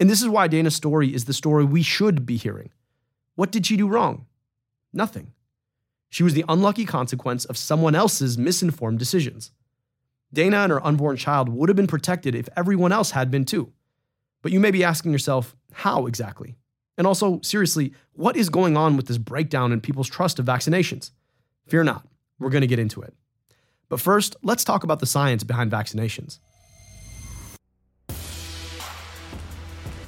And 0.00 0.10
this 0.10 0.20
is 0.20 0.28
why 0.28 0.48
Dana's 0.48 0.74
story 0.74 1.14
is 1.14 1.26
the 1.26 1.32
story 1.32 1.64
we 1.64 1.84
should 1.84 2.26
be 2.26 2.36
hearing. 2.36 2.70
What 3.36 3.52
did 3.52 3.64
she 3.64 3.76
do 3.76 3.86
wrong? 3.86 4.26
Nothing. 4.92 5.32
She 6.08 6.24
was 6.24 6.34
the 6.34 6.44
unlucky 6.48 6.84
consequence 6.84 7.44
of 7.44 7.56
someone 7.56 7.94
else's 7.94 8.36
misinformed 8.36 8.98
decisions. 8.98 9.52
Dana 10.32 10.56
and 10.56 10.72
her 10.72 10.84
unborn 10.84 11.16
child 11.16 11.48
would 11.48 11.68
have 11.68 11.76
been 11.76 11.86
protected 11.86 12.34
if 12.34 12.48
everyone 12.56 12.90
else 12.90 13.12
had 13.12 13.30
been 13.30 13.44
too. 13.44 13.72
But 14.42 14.52
you 14.52 14.60
may 14.60 14.72
be 14.72 14.84
asking 14.84 15.12
yourself, 15.12 15.56
how 15.72 16.06
exactly? 16.06 16.56
And 16.98 17.06
also, 17.06 17.40
seriously, 17.42 17.94
what 18.12 18.36
is 18.36 18.50
going 18.50 18.76
on 18.76 18.96
with 18.96 19.06
this 19.06 19.18
breakdown 19.18 19.72
in 19.72 19.80
people's 19.80 20.08
trust 20.08 20.38
of 20.38 20.44
vaccinations? 20.44 21.12
Fear 21.68 21.84
not, 21.84 22.06
we're 22.38 22.50
going 22.50 22.62
to 22.62 22.66
get 22.66 22.78
into 22.78 23.00
it. 23.00 23.14
But 23.88 24.00
first, 24.00 24.36
let's 24.42 24.64
talk 24.64 24.84
about 24.84 25.00
the 25.00 25.06
science 25.06 25.44
behind 25.44 25.70
vaccinations. 25.70 26.38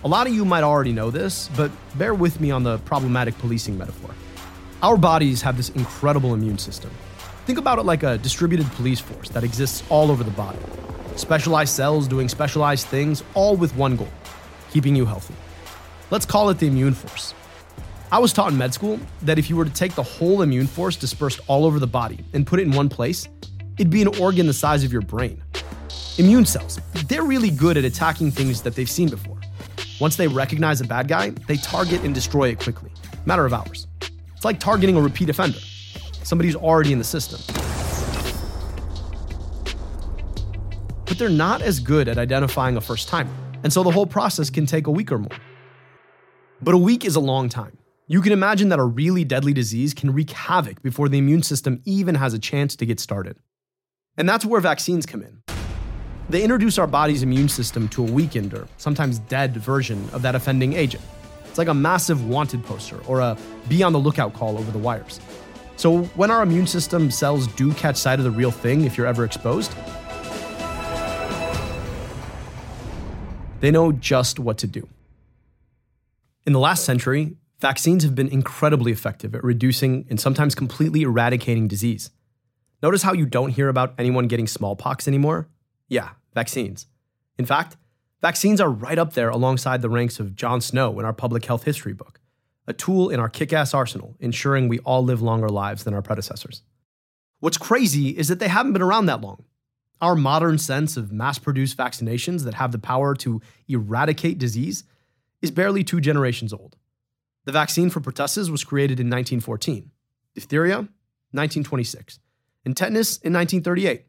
A 0.03 0.09
lot 0.09 0.27
of 0.27 0.35
you 0.35 0.45
might 0.45 0.65
already 0.65 0.93
know 0.93 1.11
this, 1.11 1.49
but 1.57 1.71
bear 1.97 2.13
with 2.13 2.39
me 2.41 2.51
on 2.51 2.63
the 2.63 2.77
problematic 2.79 3.39
policing 3.39 3.79
metaphor. 3.79 4.15
Our 4.83 4.99
bodies 4.99 5.41
have 5.41 5.57
this 5.57 5.71
incredible 5.71 6.35
immune 6.35 6.59
system. 6.59 6.91
Think 7.47 7.59
about 7.59 7.79
it 7.79 7.85
like 7.85 8.03
a 8.03 8.19
distributed 8.19 8.67
police 8.73 9.01
force 9.01 9.31
that 9.31 9.45
exists 9.45 9.83
all 9.89 10.11
over 10.11 10.23
the 10.23 10.31
body. 10.33 10.59
Specialized 11.17 11.75
cells 11.75 12.09
doing 12.09 12.29
specialized 12.29 12.87
things, 12.87 13.23
all 13.35 13.57
with 13.57 13.75
one 13.77 13.97
goal 13.97 14.09
keeping 14.75 14.97
you 14.97 15.07
healthy. 15.07 15.35
Let's 16.11 16.27
call 16.27 16.51
it 16.51 16.59
the 16.59 16.67
immune 16.67 16.95
force. 16.95 17.33
I 18.11 18.19
was 18.19 18.33
taught 18.33 18.51
in 18.51 18.59
med 18.59 18.75
school 18.75 18.99
that 19.23 19.39
if 19.39 19.49
you 19.49 19.57
were 19.57 19.65
to 19.65 19.73
take 19.73 19.95
the 19.95 20.03
whole 20.03 20.43
immune 20.43 20.67
force 20.67 20.97
dispersed 20.97 21.41
all 21.47 21.65
over 21.65 21.79
the 21.79 21.87
body 21.87 22.19
and 22.33 22.45
put 22.45 22.59
it 22.59 22.65
in 22.65 22.73
one 22.73 22.89
place, 22.89 23.29
it'd 23.79 23.89
be 23.89 24.03
an 24.03 24.09
organ 24.21 24.47
the 24.47 24.53
size 24.53 24.83
of 24.83 24.93
your 24.93 25.03
brain. 25.03 25.41
Immune 26.19 26.45
cells, 26.45 26.81
they're 27.07 27.23
really 27.23 27.51
good 27.51 27.77
at 27.77 27.85
attacking 27.85 28.33
things 28.33 28.63
that 28.63 28.75
they've 28.75 28.91
seen 28.91 29.09
before. 29.09 29.39
Once 30.01 30.17
they 30.17 30.27
recognize 30.27 30.81
a 30.81 30.85
bad 30.85 31.07
guy, 31.07 31.31
they 31.47 31.57
target 31.57 32.03
and 32.03 32.13
destroy 32.13 32.49
it 32.49 32.59
quickly, 32.59 32.91
matter 33.25 33.47
of 33.47 33.53
hours. 33.53 33.87
It's 34.35 34.45
like 34.45 34.59
targeting 34.59 34.97
a 34.97 35.01
repeat 35.01 35.31
offender, 35.31 35.61
somebody 36.25 36.49
who's 36.49 36.57
already 36.57 36.93
in 36.93 36.99
the 36.99 37.05
system. 37.05 37.41
But 41.07 41.19
they're 41.19 41.29
not 41.29 41.63
as 41.63 41.81
good 41.81 42.09
at 42.09 42.19
identifying 42.19 42.77
a 42.77 42.81
first 42.81 43.09
timer, 43.09 43.33
and 43.63 43.73
so 43.73 43.83
the 43.83 43.91
whole 43.91 44.07
process 44.07 44.51
can 44.51 44.67
take 44.67 44.87
a 44.87 44.91
week 44.91 45.13
or 45.13 45.19
more. 45.19 45.39
But 46.63 46.75
a 46.75 46.79
week 46.79 47.05
is 47.05 47.17
a 47.17 47.21
long 47.21 47.49
time. 47.49 47.77
You 48.07 48.21
can 48.21 48.33
imagine 48.33 48.69
that 48.69 48.79
a 48.79 48.85
really 48.85 49.25
deadly 49.25 49.53
disease 49.53 49.95
can 49.95 50.13
wreak 50.13 50.31
havoc 50.31 50.83
before 50.83 51.09
the 51.09 51.19
immune 51.19 51.43
system 51.43 51.81
even 51.85 52.15
has 52.15 52.35
a 52.35 52.39
chance 52.39 52.77
to 52.77 52.87
get 52.87 53.01
started. 53.01 53.37
And 54.17 54.29
that's 54.29 54.45
where 54.45 54.61
vaccines 54.61 55.07
come 55.07 55.23
in. 55.23 55.43
They 56.29 56.43
introduce 56.43 56.79
our 56.79 56.87
body's 56.87 57.23
immune 57.23 57.49
system 57.49 57.89
to 57.89 58.07
a 58.07 58.11
weakened 58.11 58.55
or 58.55 58.67
sometimes 58.79 59.19
dead 59.19 59.57
version 59.57 60.09
of 60.13 60.23
that 60.23 60.35
offending 60.35 60.73
agent. 60.73 61.03
It's 61.47 61.59
like 61.59 61.69
a 61.69 61.75
massive 61.75 62.27
wanted 62.27 62.65
poster 62.65 62.99
or 63.07 63.21
a 63.21 63.37
be 63.69 63.83
on 63.83 63.93
the 63.93 63.99
lookout 63.99 64.33
call 64.33 64.59
over 64.59 64.71
the 64.71 64.79
wires. 64.79 65.21
So 65.77 66.05
when 66.15 66.31
our 66.31 66.43
immune 66.43 66.67
system 66.67 67.11
cells 67.11 67.47
do 67.49 67.73
catch 67.75 67.97
sight 67.97 68.19
of 68.19 68.25
the 68.25 68.31
real 68.31 68.51
thing, 68.51 68.85
if 68.85 68.97
you're 68.97 69.07
ever 69.07 69.25
exposed, 69.25 69.73
they 73.65 73.71
know 73.71 73.93
just 73.93 74.39
what 74.39 74.59
to 74.59 74.67
do. 74.67 74.89
In 76.47 76.53
the 76.53 76.59
last 76.59 76.85
century, 76.85 77.37
vaccines 77.61 78.05
have 78.05 78.15
been 78.15 78.29
incredibly 78.29 78.93
effective 78.93 79.35
at 79.35 79.43
reducing 79.43 80.07
and 80.11 80.21
sometimes 80.21 80.55
completely 80.55 81.03
eradicating 81.03 81.67
disease. 81.67 82.11
Notice 82.83 83.03
how 83.03 83.15
you 83.15 83.25
don't 83.25 83.51
hear 83.51 83.71
about 83.71 83.95
anyone 83.97 84.29
getting 84.29 84.47
smallpox 84.47 85.09
anymore? 85.09 85.49
Yeah, 85.89 86.11
vaccines. 86.35 86.87
In 87.39 87.47
fact, 87.47 87.79
vaccines 88.21 88.61
are 88.61 88.69
right 88.69 88.99
up 88.99 89.15
there 89.15 89.31
alongside 89.31 89.81
the 89.81 89.89
ranks 89.89 90.21
of 90.21 90.35
Jon 90.35 90.61
Snow 90.61 90.99
in 90.99 91.07
our 91.07 91.15
public 91.15 91.47
health 91.47 91.65
history 91.65 91.95
book, 91.95 92.21
a 92.67 92.75
tool 92.75 93.09
in 93.09 93.19
our 93.19 93.31
kick 93.31 93.55
ass 93.55 93.73
arsenal 93.73 94.17
ensuring 94.21 94.69
we 94.69 94.81
all 94.81 95.03
live 95.03 95.23
longer 95.23 95.49
lives 95.49 95.85
than 95.85 95.95
our 95.95 96.03
predecessors. 96.03 96.63
What's 97.41 97.57
crazy 97.57 98.11
is 98.11 98.29
that 98.29 98.39
they 98.39 98.49
haven't 98.49 98.75
been 98.75 98.83
around 98.83 99.07
that 99.07 99.23
long. 99.23 99.45
Our 100.01 100.17
modern 100.17 100.59
sense 100.59 100.97
of 100.97 101.13
mass 101.13 101.39
produced 101.39 101.77
vaccinations 101.77 102.45
that 102.45 102.55
have 102.55 102.73
the 102.73 102.79
power 102.79 103.15
to 103.17 103.41
eradicate 103.69 104.39
disease 104.39 104.85
is 105.41 105.51
barely 105.51 105.85
two 105.85 106.01
generations 106.01 106.53
old. 106.53 106.77
The 107.45 107.53
vaccine 107.53 107.91
for 107.91 108.01
pertussis 108.01 108.51
was 108.51 108.65
created 108.65 108.99
in 109.01 109.07
1914, 109.07 109.91
diphtheria, 110.35 110.77
1926, 110.77 112.19
and 112.65 112.77
tetanus 112.77 113.19
in 113.19 113.33
1938. 113.33 114.07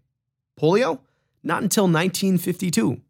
Polio? 0.60 1.00
Not 1.44 1.62
until 1.62 1.84
1952. 1.84 3.02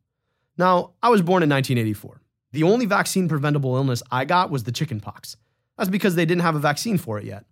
Now, 0.58 0.92
I 1.02 1.10
was 1.10 1.22
born 1.22 1.44
in 1.44 1.50
1984. 1.50 2.22
The 2.52 2.64
only 2.64 2.86
vaccine 2.86 3.30
preventable 3.30 3.76
illness 3.76 4.02
I 4.12 4.26
got 4.26 4.50
was 4.50 4.64
the 4.64 4.72
chickenpox. 4.72 5.38
That's 5.78 5.90
because 5.90 6.16
they 6.16 6.26
didn't 6.26 6.42
have 6.42 6.56
a 6.56 6.60
vaccine 6.60 6.98
for 6.98 7.20
it 7.20 7.26
yet. 7.26 7.46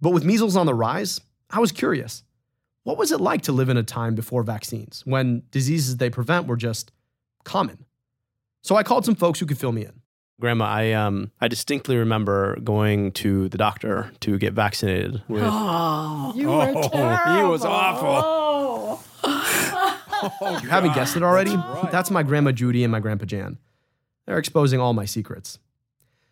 But 0.00 0.10
with 0.10 0.24
measles 0.24 0.56
on 0.56 0.66
the 0.66 0.74
rise, 0.74 1.20
I 1.50 1.60
was 1.60 1.72
curious. 1.72 2.22
What 2.84 2.96
was 2.96 3.12
it 3.12 3.20
like 3.20 3.42
to 3.42 3.52
live 3.52 3.68
in 3.68 3.76
a 3.76 3.82
time 3.82 4.14
before 4.14 4.42
vaccines, 4.42 5.02
when 5.04 5.42
diseases 5.50 5.98
they 5.98 6.10
prevent 6.10 6.46
were 6.46 6.56
just 6.56 6.92
common? 7.44 7.84
So 8.62 8.76
I 8.76 8.82
called 8.82 9.04
some 9.04 9.14
folks 9.14 9.38
who 9.38 9.46
could 9.46 9.58
fill 9.58 9.72
me 9.72 9.84
in. 9.84 10.00
Grandma, 10.40 10.64
I 10.64 10.92
um 10.92 11.30
I 11.40 11.48
distinctly 11.48 11.96
remember 11.96 12.58
going 12.60 13.12
to 13.12 13.50
the 13.50 13.58
doctor 13.58 14.10
to 14.20 14.38
get 14.38 14.54
vaccinated 14.54 15.22
with 15.28 15.42
oh, 15.44 16.32
You 16.34 16.48
were 16.48 16.88
terrible. 16.88 17.36
He 17.36 17.42
was 17.42 17.64
awful. 17.64 19.02
you 20.62 20.68
haven't 20.68 20.94
guessed 20.94 21.16
it 21.16 21.22
already? 21.22 21.56
That's 21.90 22.10
my 22.10 22.22
grandma 22.22 22.52
Judy 22.52 22.82
and 22.84 22.90
my 22.90 23.00
grandpa 23.00 23.26
Jan. 23.26 23.58
They're 24.26 24.38
exposing 24.38 24.80
all 24.80 24.94
my 24.94 25.04
secrets. 25.04 25.58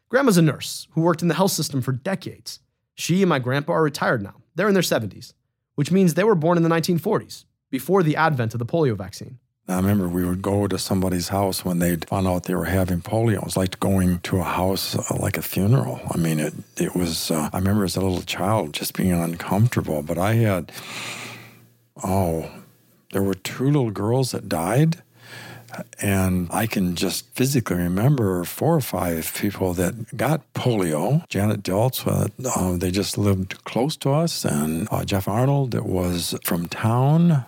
Grandma's 0.08 0.38
a 0.38 0.42
nurse 0.42 0.88
who 0.92 1.02
worked 1.02 1.20
in 1.20 1.28
the 1.28 1.34
health 1.34 1.52
system 1.52 1.82
for 1.82 1.92
decades. 1.92 2.60
She 2.94 3.22
and 3.22 3.28
my 3.28 3.38
grandpa 3.38 3.74
are 3.74 3.82
retired 3.82 4.22
now. 4.22 4.36
They're 4.54 4.68
in 4.68 4.74
their 4.74 4.82
70s, 4.82 5.34
which 5.78 5.92
means 5.92 6.14
they 6.14 6.24
were 6.24 6.34
born 6.34 6.56
in 6.56 6.64
the 6.64 6.68
1940s, 6.68 7.44
before 7.70 8.02
the 8.02 8.16
advent 8.16 8.52
of 8.52 8.58
the 8.58 8.66
polio 8.66 8.96
vaccine. 8.96 9.38
I 9.68 9.76
remember 9.76 10.08
we 10.08 10.24
would 10.24 10.42
go 10.42 10.66
to 10.66 10.76
somebody's 10.76 11.28
house 11.28 11.64
when 11.64 11.78
they'd 11.78 12.04
found 12.08 12.26
out 12.26 12.44
they 12.44 12.56
were 12.56 12.64
having 12.64 13.00
polio. 13.00 13.34
It 13.34 13.44
was 13.44 13.56
like 13.56 13.78
going 13.78 14.18
to 14.20 14.38
a 14.38 14.42
house 14.42 14.96
uh, 14.96 15.16
like 15.20 15.38
a 15.38 15.42
funeral. 15.42 16.00
I 16.12 16.16
mean, 16.16 16.40
it, 16.40 16.54
it 16.78 16.96
was, 16.96 17.30
uh, 17.30 17.48
I 17.52 17.58
remember 17.58 17.84
as 17.84 17.94
a 17.94 18.00
little 18.00 18.22
child 18.22 18.72
just 18.72 18.96
being 18.96 19.12
uncomfortable. 19.12 20.02
But 20.02 20.18
I 20.18 20.34
had, 20.34 20.72
oh, 22.02 22.50
there 23.12 23.22
were 23.22 23.34
two 23.34 23.66
little 23.66 23.92
girls 23.92 24.32
that 24.32 24.48
died. 24.48 25.04
And 26.00 26.48
I 26.50 26.66
can 26.66 26.96
just 26.96 27.34
physically 27.34 27.76
remember 27.76 28.44
four 28.44 28.74
or 28.74 28.80
five 28.80 29.32
people 29.34 29.74
that 29.74 30.16
got 30.16 30.52
polio. 30.54 31.28
Janet 31.28 31.62
Diltz, 31.62 32.06
uh, 32.06 32.28
uh, 32.48 32.76
they 32.76 32.90
just 32.90 33.18
lived 33.18 33.64
close 33.64 33.96
to 33.98 34.10
us, 34.10 34.44
and 34.44 34.88
uh, 34.90 35.04
Jeff 35.04 35.28
Arnold 35.28 35.72
that 35.72 35.86
was 35.86 36.34
from 36.44 36.66
town. 36.66 37.44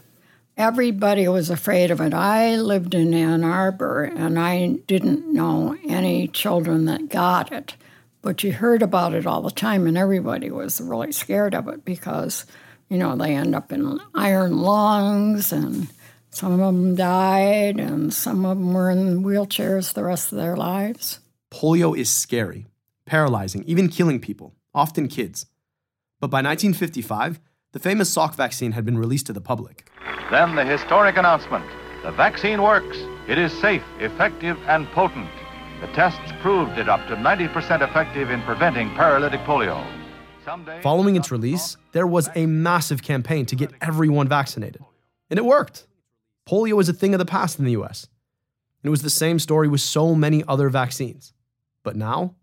Everybody 0.56 1.26
was 1.26 1.48
afraid 1.48 1.90
of 1.90 2.02
it. 2.02 2.12
I 2.12 2.56
lived 2.56 2.94
in 2.94 3.14
Ann 3.14 3.44
Arbor 3.44 4.04
and 4.04 4.38
I 4.38 4.72
didn't 4.86 5.32
know 5.32 5.74
any 5.88 6.28
children 6.28 6.84
that 6.84 7.08
got 7.08 7.50
it. 7.50 7.76
But 8.20 8.44
you 8.44 8.52
heard 8.52 8.82
about 8.82 9.14
it 9.14 9.26
all 9.26 9.40
the 9.40 9.50
time, 9.50 9.86
and 9.86 9.96
everybody 9.96 10.50
was 10.50 10.78
really 10.78 11.12
scared 11.12 11.54
of 11.54 11.66
it 11.68 11.86
because, 11.86 12.44
you 12.90 12.98
know, 12.98 13.16
they 13.16 13.34
end 13.34 13.54
up 13.54 13.72
in 13.72 13.98
iron 14.14 14.58
lungs 14.58 15.50
and 15.50 15.88
some 16.30 16.52
of 16.52 16.58
them 16.58 16.94
died, 16.94 17.78
and 17.78 18.12
some 18.12 18.44
of 18.44 18.56
them 18.56 18.72
were 18.72 18.90
in 18.90 19.22
wheelchairs 19.22 19.92
the 19.92 20.04
rest 20.04 20.32
of 20.32 20.38
their 20.38 20.56
lives. 20.56 21.20
Polio 21.50 21.96
is 21.96 22.10
scary, 22.10 22.66
paralyzing, 23.04 23.64
even 23.64 23.88
killing 23.88 24.20
people, 24.20 24.54
often 24.74 25.08
kids. 25.08 25.46
But 26.20 26.28
by 26.28 26.38
1955, 26.38 27.40
the 27.72 27.78
famous 27.78 28.14
Salk 28.14 28.34
vaccine 28.34 28.72
had 28.72 28.84
been 28.84 28.98
released 28.98 29.26
to 29.26 29.32
the 29.32 29.40
public. 29.40 29.90
Then 30.30 30.54
the 30.54 30.64
historic 30.64 31.16
announcement 31.16 31.64
the 32.02 32.12
vaccine 32.12 32.62
works. 32.62 32.96
It 33.28 33.36
is 33.36 33.52
safe, 33.60 33.82
effective, 33.98 34.56
and 34.66 34.86
potent. 34.88 35.28
The 35.82 35.86
tests 35.88 36.32
proved 36.40 36.78
it 36.78 36.88
up 36.88 37.06
to 37.08 37.16
90% 37.16 37.86
effective 37.86 38.30
in 38.30 38.40
preventing 38.42 38.88
paralytic 38.94 39.40
polio. 39.40 39.86
Someday, 40.42 40.80
Following 40.80 41.16
its 41.16 41.30
release, 41.30 41.76
there 41.92 42.06
was 42.06 42.30
a 42.34 42.46
massive 42.46 43.02
campaign 43.02 43.44
to 43.46 43.56
get 43.56 43.72
everyone 43.82 44.28
vaccinated. 44.28 44.82
And 45.28 45.38
it 45.38 45.44
worked. 45.44 45.86
Polio 46.50 46.72
was 46.72 46.88
a 46.88 46.92
thing 46.92 47.14
of 47.14 47.18
the 47.18 47.24
past 47.24 47.58
in 47.58 47.64
the 47.64 47.72
US. 47.72 48.08
And 48.82 48.88
it 48.88 48.90
was 48.90 49.02
the 49.02 49.10
same 49.10 49.38
story 49.38 49.68
with 49.68 49.80
so 49.80 50.14
many 50.14 50.42
other 50.48 50.68
vaccines. 50.68 51.32
But 51.82 51.96
now, 51.96 52.34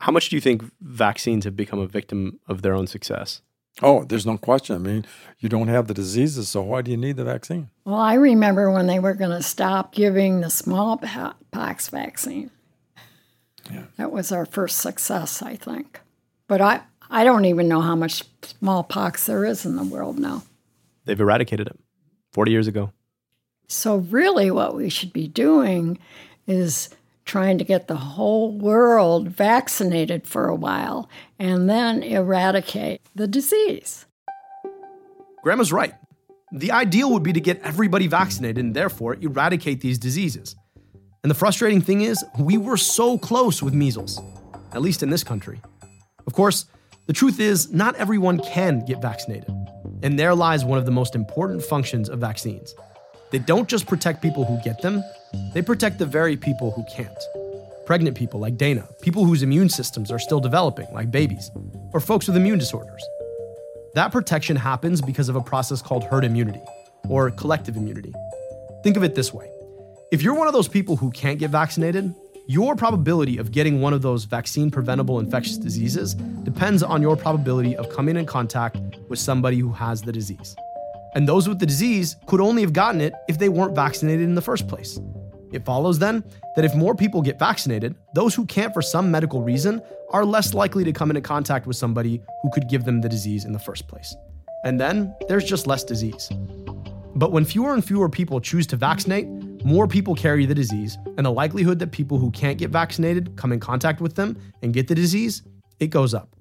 how 0.00 0.10
much 0.10 0.28
do 0.28 0.36
you 0.36 0.40
think 0.40 0.64
vaccines 0.80 1.44
have 1.44 1.54
become 1.54 1.78
a 1.78 1.86
victim 1.86 2.40
of 2.48 2.62
their 2.62 2.74
own 2.74 2.86
success? 2.86 3.42
Oh, 3.80 4.04
there's 4.04 4.26
no 4.26 4.36
question. 4.36 4.74
I 4.74 4.78
mean, 4.78 5.06
you 5.38 5.48
don't 5.48 5.68
have 5.68 5.86
the 5.86 5.94
diseases, 5.94 6.48
so 6.48 6.62
why 6.62 6.82
do 6.82 6.90
you 6.90 6.96
need 6.96 7.16
the 7.16 7.24
vaccine? 7.24 7.70
Well, 7.84 8.00
I 8.00 8.14
remember 8.14 8.70
when 8.70 8.86
they 8.86 8.98
were 8.98 9.14
going 9.14 9.30
to 9.30 9.42
stop 9.42 9.94
giving 9.94 10.40
the 10.40 10.50
smallpox 10.50 11.88
vaccine. 11.88 12.50
Yeah. 13.70 13.84
That 13.96 14.10
was 14.10 14.32
our 14.32 14.44
first 14.44 14.78
success, 14.78 15.40
I 15.40 15.54
think. 15.56 16.00
But 16.48 16.60
I, 16.60 16.80
I 17.08 17.24
don't 17.24 17.44
even 17.44 17.68
know 17.68 17.80
how 17.80 17.94
much 17.94 18.24
smallpox 18.42 19.26
there 19.26 19.44
is 19.44 19.64
in 19.64 19.76
the 19.76 19.84
world 19.84 20.18
now. 20.18 20.42
They've 21.04 21.20
eradicated 21.20 21.68
it 21.68 21.78
40 22.32 22.50
years 22.50 22.66
ago. 22.66 22.92
So, 23.72 23.96
really, 23.96 24.50
what 24.50 24.76
we 24.76 24.90
should 24.90 25.14
be 25.14 25.26
doing 25.26 25.98
is 26.46 26.90
trying 27.24 27.56
to 27.56 27.64
get 27.64 27.88
the 27.88 27.96
whole 27.96 28.52
world 28.52 29.28
vaccinated 29.28 30.26
for 30.26 30.46
a 30.46 30.54
while 30.54 31.08
and 31.38 31.70
then 31.70 32.02
eradicate 32.02 33.00
the 33.14 33.26
disease. 33.26 34.04
Grandma's 35.42 35.72
right. 35.72 35.94
The 36.52 36.70
ideal 36.70 37.12
would 37.12 37.22
be 37.22 37.32
to 37.32 37.40
get 37.40 37.62
everybody 37.62 38.08
vaccinated 38.08 38.62
and 38.62 38.76
therefore 38.76 39.16
eradicate 39.22 39.80
these 39.80 39.98
diseases. 39.98 40.54
And 41.22 41.30
the 41.30 41.34
frustrating 41.34 41.80
thing 41.80 42.02
is, 42.02 42.22
we 42.38 42.58
were 42.58 42.76
so 42.76 43.16
close 43.16 43.62
with 43.62 43.72
measles, 43.72 44.20
at 44.72 44.82
least 44.82 45.02
in 45.02 45.08
this 45.08 45.24
country. 45.24 45.62
Of 46.26 46.34
course, 46.34 46.66
the 47.06 47.14
truth 47.14 47.40
is, 47.40 47.72
not 47.72 47.96
everyone 47.96 48.38
can 48.38 48.84
get 48.84 49.00
vaccinated. 49.00 49.48
And 50.02 50.18
there 50.18 50.34
lies 50.34 50.62
one 50.62 50.78
of 50.78 50.84
the 50.84 50.92
most 50.92 51.14
important 51.14 51.62
functions 51.62 52.10
of 52.10 52.18
vaccines 52.18 52.74
they 53.32 53.38
don't 53.38 53.68
just 53.68 53.86
protect 53.86 54.22
people 54.22 54.44
who 54.44 54.62
get 54.62 54.82
them, 54.82 55.02
they 55.54 55.62
protect 55.62 55.98
the 55.98 56.06
very 56.06 56.36
people 56.36 56.70
who 56.70 56.84
can't. 56.84 57.18
Pregnant 57.86 58.16
people 58.16 58.38
like 58.38 58.58
Dana, 58.58 58.86
people 59.00 59.24
whose 59.24 59.42
immune 59.42 59.70
systems 59.70 60.10
are 60.10 60.18
still 60.18 60.38
developing, 60.38 60.86
like 60.92 61.10
babies, 61.10 61.50
or 61.92 62.00
folks 62.00 62.28
with 62.28 62.36
immune 62.36 62.58
disorders. 62.58 63.02
That 63.94 64.12
protection 64.12 64.54
happens 64.54 65.00
because 65.00 65.28
of 65.28 65.36
a 65.36 65.40
process 65.40 65.80
called 65.80 66.04
herd 66.04 66.24
immunity, 66.24 66.62
or 67.08 67.30
collective 67.30 67.76
immunity. 67.76 68.12
Think 68.84 68.98
of 68.98 69.02
it 69.02 69.14
this 69.14 69.32
way 69.32 69.50
if 70.12 70.20
you're 70.22 70.34
one 70.34 70.46
of 70.46 70.52
those 70.52 70.68
people 70.68 70.96
who 70.96 71.10
can't 71.10 71.38
get 71.38 71.50
vaccinated, 71.50 72.14
your 72.46 72.76
probability 72.76 73.38
of 73.38 73.50
getting 73.50 73.80
one 73.80 73.94
of 73.94 74.02
those 74.02 74.24
vaccine 74.24 74.70
preventable 74.70 75.18
infectious 75.20 75.56
diseases 75.56 76.14
depends 76.14 76.82
on 76.82 77.00
your 77.00 77.16
probability 77.16 77.76
of 77.76 77.88
coming 77.88 78.16
in 78.16 78.26
contact 78.26 78.76
with 79.08 79.18
somebody 79.18 79.58
who 79.58 79.72
has 79.72 80.02
the 80.02 80.12
disease. 80.12 80.54
And 81.14 81.28
those 81.28 81.48
with 81.48 81.58
the 81.58 81.66
disease 81.66 82.16
could 82.26 82.40
only 82.40 82.62
have 82.62 82.72
gotten 82.72 83.00
it 83.00 83.12
if 83.28 83.38
they 83.38 83.48
weren't 83.48 83.74
vaccinated 83.74 84.22
in 84.22 84.34
the 84.34 84.40
first 84.40 84.66
place. 84.68 84.98
It 85.52 85.64
follows 85.64 85.98
then 85.98 86.24
that 86.56 86.64
if 86.64 86.74
more 86.74 86.94
people 86.94 87.20
get 87.20 87.38
vaccinated, 87.38 87.94
those 88.14 88.34
who 88.34 88.46
can't 88.46 88.72
for 88.72 88.80
some 88.80 89.10
medical 89.10 89.42
reason 89.42 89.82
are 90.10 90.24
less 90.24 90.54
likely 90.54 90.84
to 90.84 90.92
come 90.92 91.10
into 91.10 91.20
contact 91.20 91.66
with 91.66 91.76
somebody 91.76 92.22
who 92.42 92.50
could 92.50 92.68
give 92.68 92.84
them 92.84 93.00
the 93.00 93.08
disease 93.08 93.44
in 93.44 93.52
the 93.52 93.58
first 93.58 93.86
place. 93.86 94.14
And 94.64 94.80
then 94.80 95.14
there's 95.28 95.44
just 95.44 95.66
less 95.66 95.84
disease. 95.84 96.30
But 97.14 97.32
when 97.32 97.44
fewer 97.44 97.74
and 97.74 97.84
fewer 97.84 98.08
people 98.08 98.40
choose 98.40 98.66
to 98.68 98.76
vaccinate, 98.76 99.26
more 99.64 99.86
people 99.86 100.14
carry 100.14 100.46
the 100.46 100.54
disease, 100.54 100.96
and 101.16 101.26
the 101.26 101.30
likelihood 101.30 101.78
that 101.80 101.92
people 101.92 102.18
who 102.18 102.30
can't 102.30 102.58
get 102.58 102.70
vaccinated 102.70 103.36
come 103.36 103.52
in 103.52 103.60
contact 103.60 104.00
with 104.00 104.14
them 104.14 104.36
and 104.62 104.72
get 104.72 104.88
the 104.88 104.94
disease, 104.94 105.42
it 105.78 105.88
goes 105.88 106.14
up. 106.14 106.34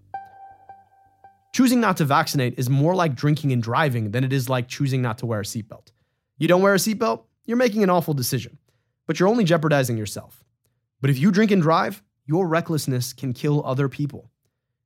Choosing 1.53 1.81
not 1.81 1.97
to 1.97 2.05
vaccinate 2.05 2.57
is 2.57 2.69
more 2.69 2.95
like 2.95 3.13
drinking 3.13 3.51
and 3.51 3.61
driving 3.61 4.11
than 4.11 4.23
it 4.23 4.31
is 4.31 4.47
like 4.47 4.69
choosing 4.69 5.01
not 5.01 5.17
to 5.17 5.25
wear 5.25 5.41
a 5.41 5.43
seatbelt. 5.43 5.91
You 6.37 6.47
don't 6.47 6.61
wear 6.61 6.73
a 6.73 6.77
seatbelt, 6.77 7.23
you're 7.45 7.57
making 7.57 7.83
an 7.83 7.89
awful 7.89 8.13
decision, 8.13 8.57
but 9.05 9.19
you're 9.19 9.27
only 9.27 9.43
jeopardizing 9.43 9.97
yourself. 9.97 10.45
But 11.01 11.09
if 11.09 11.19
you 11.19 11.29
drink 11.29 11.51
and 11.51 11.61
drive, 11.61 12.01
your 12.25 12.47
recklessness 12.47 13.11
can 13.11 13.33
kill 13.33 13.65
other 13.65 13.89
people. 13.89 14.31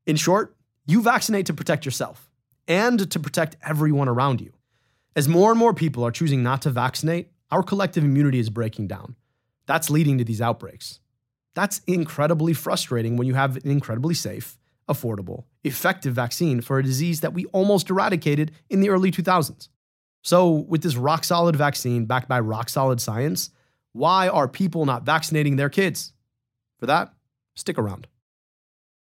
In 0.08 0.15
short, 0.15 0.56
you 0.88 1.01
vaccinate 1.04 1.45
to 1.47 1.54
protect 1.54 1.86
yourself 1.86 2.32
and 2.67 3.12
to 3.12 3.19
protect 3.19 3.58
everyone 3.62 4.08
around 4.08 4.41
you. 4.41 4.54
As 5.15 5.28
more 5.28 5.51
and 5.51 5.60
more 5.60 5.73
people 5.73 6.04
are 6.04 6.12
choosing 6.12 6.41
not 6.41 6.63
to 6.63 6.71
vaccinate, 6.71 7.30
our 7.51 7.62
collective 7.62 8.04
immunity 8.04 8.39
is 8.39 8.49
breaking 8.49 8.88
down. 8.88 9.15
That's 9.67 9.91
leading 9.91 10.17
to 10.17 10.23
these 10.23 10.41
outbreaks. 10.41 10.99
That's 11.54 11.82
incredibly 11.88 12.54
frustrating 12.54 13.17
when 13.17 13.28
you 13.28 13.36
have 13.36 13.56
an 13.58 13.69
incredibly 13.69 14.15
safe, 14.15 14.58
affordable, 14.89 15.45
effective 15.63 16.13
vaccine 16.13 16.62
for 16.62 16.80
a 16.80 16.84
disease 16.84 17.21
that 17.21 17.34
we 17.34 17.45
almost 17.45 17.89
eradicated 17.89 18.52
in 18.69 18.82
the 18.82 18.89
early 18.89 19.12
2000s. 19.12 19.69
So, 20.24 20.50
with 20.52 20.82
this 20.82 20.95
rock 20.95 21.24
solid 21.24 21.56
vaccine 21.56 22.06
backed 22.06 22.28
by 22.28 22.39
rock 22.39 22.69
solid 22.69 23.00
science, 23.00 23.52
why 23.93 24.28
are 24.28 24.48
people 24.48 24.86
not 24.86 25.06
vaccinating 25.06 25.56
their 25.56 25.69
kids? 25.69 26.13
For 26.80 26.88
that, 26.88 27.13
stick 27.56 27.78
around. 27.78 28.08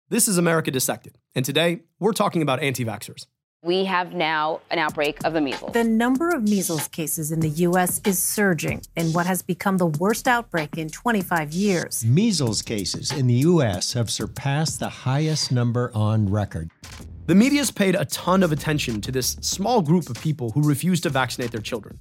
This 0.10 0.28
is 0.28 0.38
America 0.38 0.72
Dissected, 0.72 1.18
and 1.36 1.44
today 1.44 1.82
we're 2.00 2.14
talking 2.14 2.42
about 2.42 2.62
anti 2.62 2.86
vaxxers 2.86 3.26
we 3.64 3.86
have 3.86 4.14
now 4.14 4.62
an 4.70 4.78
outbreak 4.78 5.24
of 5.24 5.34
the 5.34 5.42
measles. 5.42 5.74
The 5.74 5.84
number 5.84 6.30
of 6.30 6.44
measles 6.44 6.88
cases 6.88 7.32
in 7.32 7.40
the 7.40 7.50
U.S. 7.50 8.00
is 8.06 8.20
surging 8.20 8.82
in 8.96 9.14
what 9.14 9.26
has 9.26 9.42
become 9.42 9.78
the 9.78 9.88
worst 9.88 10.28
outbreak 10.28 10.78
in 10.78 10.90
25 10.90 11.52
years. 11.52 12.06
Measles 12.06 12.62
cases 12.62 13.12
in 13.12 13.26
the 13.28 13.34
U.S. 13.36 13.94
have 13.94 14.12
surpassed 14.12 14.80
the 14.80 14.90
highest 14.90 15.52
number 15.52 15.92
on 15.96 16.30
record. 16.30 16.70
The 17.26 17.36
media's 17.36 17.72
paid 17.72 17.96
a 17.96 18.06
ton 18.06 18.44
of 18.44 18.52
attention 18.52 19.02
to 19.02 19.12
this 19.12 19.32
small 19.42 19.82
group 19.82 20.10
of 20.10 20.22
people 20.22 20.52
who 20.52 20.62
refuse 20.62 21.02
to 21.02 21.10
vaccinate 21.10 21.52
their 21.52 21.62
children. 21.62 22.00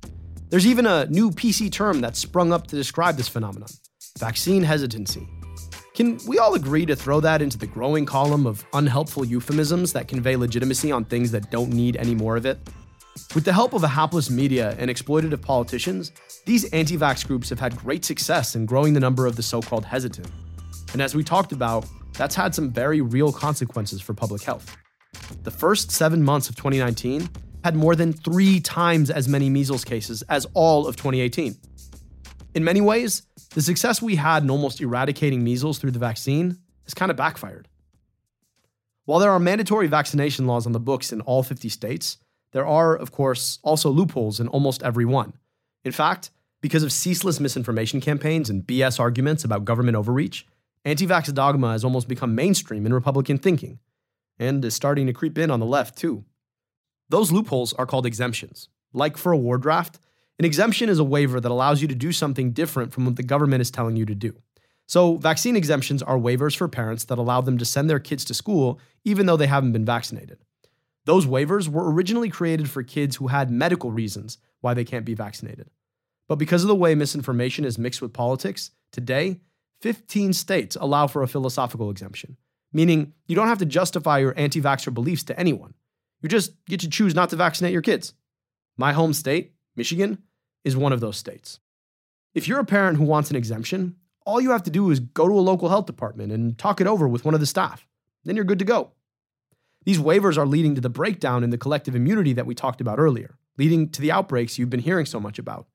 There's 0.50 0.66
even 0.66 0.86
a 0.86 1.06
new 1.06 1.30
PC 1.30 1.72
term 1.72 2.00
that 2.02 2.16
sprung 2.16 2.52
up 2.52 2.66
to 2.68 2.76
describe 2.76 3.16
this 3.16 3.28
phenomenon 3.28 3.68
vaccine 4.18 4.62
hesitancy. 4.62 5.28
Can 5.96 6.18
we 6.28 6.38
all 6.38 6.52
agree 6.52 6.84
to 6.84 6.94
throw 6.94 7.20
that 7.20 7.40
into 7.40 7.56
the 7.56 7.66
growing 7.66 8.04
column 8.04 8.46
of 8.46 8.62
unhelpful 8.74 9.24
euphemisms 9.24 9.94
that 9.94 10.08
convey 10.08 10.36
legitimacy 10.36 10.92
on 10.92 11.06
things 11.06 11.30
that 11.30 11.50
don't 11.50 11.72
need 11.72 11.96
any 11.96 12.14
more 12.14 12.36
of 12.36 12.44
it? 12.44 12.58
With 13.34 13.46
the 13.46 13.52
help 13.54 13.72
of 13.72 13.82
a 13.82 13.88
hapless 13.88 14.28
media 14.28 14.76
and 14.78 14.90
exploitative 14.90 15.40
politicians, 15.40 16.12
these 16.44 16.70
anti 16.74 16.98
vax 16.98 17.26
groups 17.26 17.48
have 17.48 17.58
had 17.58 17.74
great 17.78 18.04
success 18.04 18.56
in 18.56 18.66
growing 18.66 18.92
the 18.92 19.00
number 19.00 19.24
of 19.24 19.36
the 19.36 19.42
so 19.42 19.62
called 19.62 19.86
hesitant. 19.86 20.28
And 20.92 21.00
as 21.00 21.14
we 21.14 21.24
talked 21.24 21.52
about, 21.52 21.86
that's 22.12 22.34
had 22.34 22.54
some 22.54 22.70
very 22.70 23.00
real 23.00 23.32
consequences 23.32 24.02
for 24.02 24.12
public 24.12 24.42
health. 24.42 24.76
The 25.44 25.50
first 25.50 25.90
seven 25.90 26.22
months 26.22 26.50
of 26.50 26.56
2019 26.56 27.26
had 27.64 27.74
more 27.74 27.96
than 27.96 28.12
three 28.12 28.60
times 28.60 29.10
as 29.10 29.28
many 29.28 29.48
measles 29.48 29.82
cases 29.82 30.20
as 30.28 30.46
all 30.52 30.86
of 30.86 30.96
2018. 30.96 31.56
In 32.56 32.64
many 32.64 32.80
ways, 32.80 33.20
the 33.50 33.60
success 33.60 34.00
we 34.00 34.16
had 34.16 34.42
in 34.42 34.48
almost 34.48 34.80
eradicating 34.80 35.44
measles 35.44 35.78
through 35.78 35.90
the 35.90 35.98
vaccine 35.98 36.56
has 36.84 36.94
kind 36.94 37.10
of 37.10 37.16
backfired. 37.18 37.68
While 39.04 39.18
there 39.18 39.30
are 39.30 39.38
mandatory 39.38 39.88
vaccination 39.88 40.46
laws 40.46 40.64
on 40.64 40.72
the 40.72 40.80
books 40.80 41.12
in 41.12 41.20
all 41.20 41.42
50 41.42 41.68
states, 41.68 42.16
there 42.52 42.66
are, 42.66 42.96
of 42.96 43.12
course, 43.12 43.58
also 43.62 43.90
loopholes 43.90 44.40
in 44.40 44.48
almost 44.48 44.82
every 44.82 45.04
one. 45.04 45.34
In 45.84 45.92
fact, 45.92 46.30
because 46.62 46.82
of 46.82 46.92
ceaseless 46.92 47.40
misinformation 47.40 48.00
campaigns 48.00 48.48
and 48.48 48.66
BS 48.66 48.98
arguments 48.98 49.44
about 49.44 49.66
government 49.66 49.98
overreach, 49.98 50.46
anti 50.82 51.06
vax 51.06 51.32
dogma 51.34 51.72
has 51.72 51.84
almost 51.84 52.08
become 52.08 52.34
mainstream 52.34 52.86
in 52.86 52.94
Republican 52.94 53.36
thinking, 53.36 53.80
and 54.38 54.64
is 54.64 54.72
starting 54.72 55.06
to 55.06 55.12
creep 55.12 55.36
in 55.36 55.50
on 55.50 55.60
the 55.60 55.66
left, 55.66 55.98
too. 55.98 56.24
Those 57.10 57.30
loopholes 57.30 57.74
are 57.74 57.84
called 57.84 58.06
exemptions. 58.06 58.70
Like 58.94 59.18
for 59.18 59.32
a 59.32 59.36
war 59.36 59.58
draft, 59.58 59.98
an 60.38 60.44
exemption 60.44 60.88
is 60.88 60.98
a 60.98 61.04
waiver 61.04 61.40
that 61.40 61.50
allows 61.50 61.80
you 61.80 61.88
to 61.88 61.94
do 61.94 62.12
something 62.12 62.52
different 62.52 62.92
from 62.92 63.06
what 63.06 63.16
the 63.16 63.22
government 63.22 63.62
is 63.62 63.70
telling 63.70 63.96
you 63.96 64.04
to 64.06 64.14
do. 64.14 64.36
So, 64.88 65.16
vaccine 65.16 65.56
exemptions 65.56 66.02
are 66.02 66.18
waivers 66.18 66.56
for 66.56 66.68
parents 66.68 67.04
that 67.04 67.18
allow 67.18 67.40
them 67.40 67.58
to 67.58 67.64
send 67.64 67.90
their 67.90 67.98
kids 67.98 68.24
to 68.26 68.34
school 68.34 68.78
even 69.04 69.26
though 69.26 69.36
they 69.36 69.46
haven't 69.46 69.72
been 69.72 69.84
vaccinated. 69.84 70.38
Those 71.06 71.26
waivers 71.26 71.68
were 71.68 71.90
originally 71.90 72.28
created 72.28 72.68
for 72.68 72.82
kids 72.82 73.16
who 73.16 73.28
had 73.28 73.50
medical 73.50 73.90
reasons 73.90 74.38
why 74.60 74.74
they 74.74 74.84
can't 74.84 75.04
be 75.04 75.14
vaccinated. 75.14 75.70
But 76.28 76.36
because 76.36 76.62
of 76.62 76.68
the 76.68 76.74
way 76.74 76.94
misinformation 76.94 77.64
is 77.64 77.78
mixed 77.78 78.02
with 78.02 78.12
politics, 78.12 78.72
today, 78.92 79.40
15 79.82 80.32
states 80.32 80.76
allow 80.80 81.06
for 81.06 81.22
a 81.22 81.28
philosophical 81.28 81.90
exemption, 81.90 82.36
meaning 82.72 83.12
you 83.26 83.36
don't 83.36 83.48
have 83.48 83.58
to 83.58 83.66
justify 83.66 84.18
your 84.18 84.34
anti 84.36 84.60
vaxxer 84.60 84.92
beliefs 84.92 85.24
to 85.24 85.38
anyone. 85.38 85.74
You 86.22 86.28
just 86.28 86.52
get 86.66 86.80
to 86.80 86.88
choose 86.88 87.14
not 87.14 87.30
to 87.30 87.36
vaccinate 87.36 87.72
your 87.72 87.82
kids. 87.82 88.14
My 88.76 88.92
home 88.92 89.12
state, 89.12 89.52
Michigan, 89.76 90.18
is 90.66 90.76
one 90.76 90.92
of 90.92 91.00
those 91.00 91.16
states. 91.16 91.60
If 92.34 92.48
you're 92.48 92.58
a 92.58 92.64
parent 92.64 92.98
who 92.98 93.04
wants 93.04 93.30
an 93.30 93.36
exemption, 93.36 93.94
all 94.26 94.40
you 94.40 94.50
have 94.50 94.64
to 94.64 94.70
do 94.70 94.90
is 94.90 94.98
go 94.98 95.28
to 95.28 95.38
a 95.38 95.40
local 95.40 95.68
health 95.68 95.86
department 95.86 96.32
and 96.32 96.58
talk 96.58 96.80
it 96.80 96.88
over 96.88 97.06
with 97.06 97.24
one 97.24 97.34
of 97.34 97.40
the 97.40 97.46
staff. 97.46 97.86
Then 98.24 98.34
you're 98.34 98.44
good 98.44 98.58
to 98.58 98.64
go. 98.64 98.90
These 99.84 100.00
waivers 100.00 100.36
are 100.36 100.44
leading 100.44 100.74
to 100.74 100.80
the 100.80 100.90
breakdown 100.90 101.44
in 101.44 101.50
the 101.50 101.56
collective 101.56 101.94
immunity 101.94 102.32
that 102.32 102.46
we 102.46 102.56
talked 102.56 102.80
about 102.80 102.98
earlier, 102.98 103.38
leading 103.56 103.88
to 103.90 104.02
the 104.02 104.10
outbreaks 104.10 104.58
you've 104.58 104.68
been 104.68 104.80
hearing 104.80 105.06
so 105.06 105.20
much 105.20 105.38
about. 105.38 105.68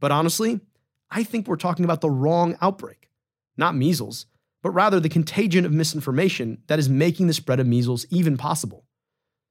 But 0.00 0.10
honestly, 0.10 0.60
I 1.08 1.22
think 1.22 1.46
we're 1.46 1.54
talking 1.54 1.84
about 1.84 2.00
the 2.00 2.10
wrong 2.10 2.58
outbreak. 2.60 3.08
Not 3.56 3.76
measles, 3.76 4.26
but 4.64 4.70
rather 4.70 4.98
the 4.98 5.08
contagion 5.08 5.64
of 5.64 5.70
misinformation 5.70 6.58
that 6.66 6.80
is 6.80 6.88
making 6.88 7.28
the 7.28 7.34
spread 7.34 7.60
of 7.60 7.68
measles 7.68 8.04
even 8.10 8.36
possible. 8.36 8.84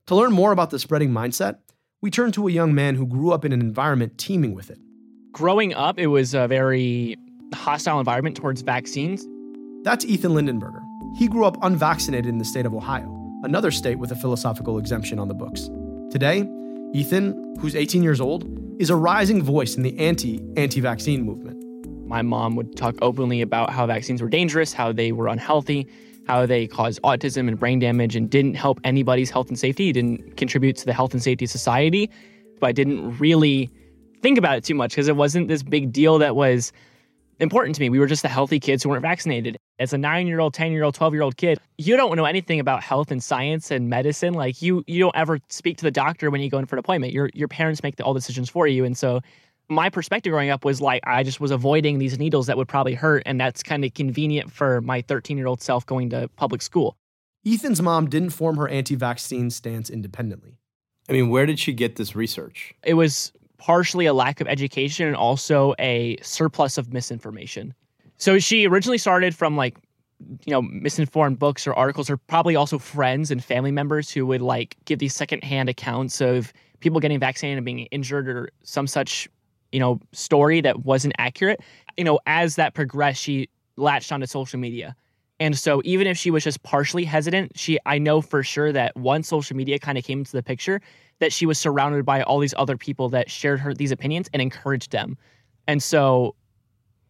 To 0.07 0.15
learn 0.15 0.33
more 0.33 0.51
about 0.51 0.71
the 0.71 0.79
spreading 0.79 1.11
mindset, 1.11 1.59
we 2.03 2.11
turn 2.11 2.33
to 2.33 2.49
a 2.49 2.51
young 2.51 2.75
man 2.75 2.95
who 2.95 3.07
grew 3.07 3.31
up 3.31 3.45
in 3.45 3.53
an 3.53 3.61
environment 3.61 4.17
teeming 4.17 4.53
with 4.53 4.69
it. 4.69 4.77
Growing 5.31 5.73
up, 5.73 5.97
it 5.97 6.07
was 6.07 6.33
a 6.33 6.49
very 6.49 7.15
hostile 7.55 7.97
environment 7.97 8.35
towards 8.35 8.61
vaccines. 8.61 9.25
That's 9.83 10.03
Ethan 10.03 10.33
Lindenberger. 10.33 10.83
He 11.17 11.29
grew 11.29 11.45
up 11.45 11.55
unvaccinated 11.61 12.25
in 12.25 12.39
the 12.39 12.45
state 12.45 12.65
of 12.65 12.73
Ohio, 12.73 13.07
another 13.43 13.71
state 13.71 13.99
with 13.99 14.11
a 14.11 14.17
philosophical 14.17 14.77
exemption 14.77 15.17
on 15.17 15.29
the 15.29 15.33
books. 15.33 15.69
Today, 16.11 16.45
Ethan, 16.93 17.55
who's 17.61 17.73
18 17.73 18.03
years 18.03 18.19
old, 18.19 18.45
is 18.81 18.89
a 18.89 18.97
rising 18.97 19.41
voice 19.41 19.77
in 19.77 19.83
the 19.83 19.97
anti 19.97 20.41
anti 20.57 20.81
vaccine 20.81 21.23
movement. 21.23 21.57
My 22.05 22.21
mom 22.21 22.57
would 22.57 22.75
talk 22.75 22.95
openly 23.01 23.39
about 23.39 23.69
how 23.69 23.87
vaccines 23.87 24.21
were 24.21 24.27
dangerous, 24.27 24.73
how 24.73 24.91
they 24.91 25.13
were 25.13 25.29
unhealthy, 25.29 25.87
how 26.27 26.45
they 26.45 26.67
caused 26.67 27.01
autism 27.03 27.47
and 27.47 27.59
brain 27.59 27.79
damage 27.79 28.15
and 28.15 28.29
didn't 28.29 28.55
help 28.55 28.79
anybody's 28.83 29.29
health 29.29 29.49
and 29.49 29.59
safety, 29.59 29.91
didn't 29.91 30.37
contribute 30.37 30.75
to 30.77 30.85
the 30.85 30.93
health 30.93 31.13
and 31.13 31.21
safety 31.21 31.45
of 31.45 31.51
society. 31.51 32.09
But 32.59 32.67
I 32.67 32.71
didn't 32.71 33.17
really 33.17 33.69
think 34.21 34.37
about 34.37 34.57
it 34.57 34.63
too 34.63 34.75
much 34.75 34.91
because 34.91 35.07
it 35.07 35.17
wasn't 35.17 35.49
this 35.49 35.63
big 35.63 35.91
deal 35.91 36.17
that 36.19 36.35
was 36.35 36.71
important 37.39 37.75
to 37.75 37.81
me. 37.81 37.89
We 37.89 37.99
were 37.99 38.07
just 38.07 38.21
the 38.21 38.29
healthy 38.29 38.59
kids 38.59 38.83
who 38.83 38.89
weren't 38.89 39.01
vaccinated. 39.01 39.57
As 39.79 39.91
a 39.91 39.97
nine 39.97 40.27
year 40.27 40.39
old, 40.39 40.53
10 40.53 40.71
year 40.71 40.83
old, 40.83 40.95
12 40.95 41.13
year 41.13 41.23
old 41.23 41.37
kid, 41.37 41.59
you 41.77 41.97
don't 41.97 42.15
know 42.15 42.25
anything 42.25 42.59
about 42.59 42.81
health 42.81 43.11
and 43.11 43.21
science 43.21 43.69
and 43.69 43.89
medicine. 43.89 44.33
Like 44.33 44.61
you, 44.61 44.83
you 44.87 44.99
don't 44.99 45.15
ever 45.15 45.39
speak 45.49 45.77
to 45.77 45.83
the 45.83 45.91
doctor 45.91 46.29
when 46.29 46.41
you 46.41 46.49
go 46.49 46.57
in 46.57 46.65
for 46.65 46.75
an 46.75 46.79
appointment. 46.79 47.11
Your, 47.11 47.29
your 47.33 47.47
parents 47.47 47.83
make 47.83 47.97
the, 47.97 48.03
all 48.03 48.13
decisions 48.13 48.49
for 48.49 48.65
you. 48.65 48.85
And 48.85 48.97
so 48.97 49.19
my 49.69 49.89
perspective 49.89 50.31
growing 50.31 50.49
up 50.49 50.65
was 50.65 50.81
like 50.81 51.01
I 51.05 51.23
just 51.23 51.39
was 51.39 51.51
avoiding 51.51 51.99
these 51.99 52.17
needles 52.19 52.47
that 52.47 52.57
would 52.57 52.67
probably 52.67 52.93
hurt, 52.93 53.23
and 53.25 53.39
that's 53.39 53.63
kind 53.63 53.83
of 53.85 53.93
convenient 53.93 54.51
for 54.51 54.81
my 54.81 55.01
13 55.01 55.37
year 55.37 55.47
old 55.47 55.61
self 55.61 55.85
going 55.85 56.09
to 56.11 56.27
public 56.35 56.61
school. 56.61 56.97
Ethan's 57.45 57.81
mom 57.81 58.09
didn't 58.09 58.29
form 58.29 58.57
her 58.57 58.67
anti 58.67 58.95
vaccine 58.95 59.49
stance 59.49 59.89
independently. 59.89 60.59
I 61.09 61.13
mean, 61.13 61.29
where 61.29 61.45
did 61.45 61.59
she 61.59 61.73
get 61.73 61.97
this 61.97 62.15
research? 62.15 62.73
It 62.83 62.93
was 62.93 63.33
partially 63.57 64.05
a 64.05 64.13
lack 64.13 64.41
of 64.41 64.47
education 64.47 65.07
and 65.07 65.15
also 65.15 65.73
a 65.79 66.17
surplus 66.21 66.77
of 66.77 66.93
misinformation. 66.93 67.73
So 68.17 68.39
she 68.39 68.67
originally 68.67 68.97
started 68.97 69.35
from 69.35 69.57
like, 69.57 69.77
you 70.45 70.51
know, 70.51 70.61
misinformed 70.61 71.39
books 71.39 71.67
or 71.67 71.73
articles, 71.73 72.09
or 72.09 72.17
probably 72.17 72.55
also 72.55 72.77
friends 72.77 73.31
and 73.31 73.43
family 73.43 73.71
members 73.71 74.09
who 74.09 74.25
would 74.25 74.41
like 74.41 74.77
give 74.85 74.99
these 74.99 75.13
secondhand 75.13 75.67
accounts 75.67 76.21
of 76.21 76.53
people 76.79 76.99
getting 76.99 77.19
vaccinated 77.19 77.57
and 77.57 77.65
being 77.65 77.79
injured 77.87 78.29
or 78.29 78.49
some 78.63 78.87
such 78.87 79.27
you 79.73 79.79
know, 79.79 79.99
story 80.13 80.61
that 80.61 80.85
wasn't 80.85 81.13
accurate. 81.17 81.59
You 81.97 82.03
know, 82.03 82.19
as 82.25 82.55
that 82.55 82.73
progressed, 82.73 83.21
she 83.21 83.49
latched 83.75 84.11
onto 84.11 84.27
social 84.27 84.59
media. 84.59 84.95
And 85.39 85.57
so 85.57 85.81
even 85.83 86.07
if 86.07 86.17
she 86.17 86.31
was 86.31 86.43
just 86.43 86.63
partially 86.63 87.03
hesitant, 87.03 87.57
she 87.57 87.79
I 87.85 87.97
know 87.97 88.21
for 88.21 88.43
sure 88.43 88.71
that 88.71 88.95
once 88.95 89.27
social 89.27 89.57
media 89.57 89.79
kind 89.79 89.97
of 89.97 90.03
came 90.03 90.19
into 90.19 90.31
the 90.31 90.43
picture, 90.43 90.79
that 91.19 91.33
she 91.33 91.45
was 91.45 91.57
surrounded 91.57 92.05
by 92.05 92.21
all 92.21 92.39
these 92.39 92.53
other 92.57 92.77
people 92.77 93.09
that 93.09 93.29
shared 93.29 93.59
her 93.59 93.73
these 93.73 93.91
opinions 93.91 94.29
and 94.31 94.41
encouraged 94.41 94.91
them. 94.91 95.17
And 95.67 95.81
so 95.81 96.35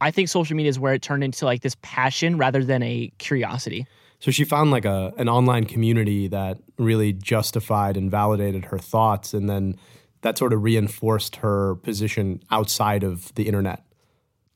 I 0.01 0.09
think 0.09 0.29
social 0.29 0.55
media 0.55 0.69
is 0.69 0.79
where 0.79 0.93
it 0.93 1.01
turned 1.01 1.23
into 1.23 1.45
like 1.45 1.61
this 1.61 1.75
passion 1.81 2.37
rather 2.37 2.63
than 2.63 2.81
a 2.81 3.11
curiosity. 3.17 3.85
So 4.19 4.31
she 4.31 4.45
found 4.45 4.71
like 4.71 4.85
a 4.85 5.13
an 5.17 5.27
online 5.27 5.65
community 5.65 6.27
that 6.29 6.59
really 6.77 7.11
justified 7.11 7.97
and 7.97 8.09
validated 8.09 8.65
her 8.65 8.77
thoughts 8.77 9.33
and 9.33 9.49
then 9.49 9.75
that 10.23 10.37
sort 10.37 10.53
of 10.53 10.63
reinforced 10.63 11.37
her 11.37 11.75
position 11.75 12.41
outside 12.49 13.03
of 13.03 13.33
the 13.35 13.43
internet. 13.43 13.83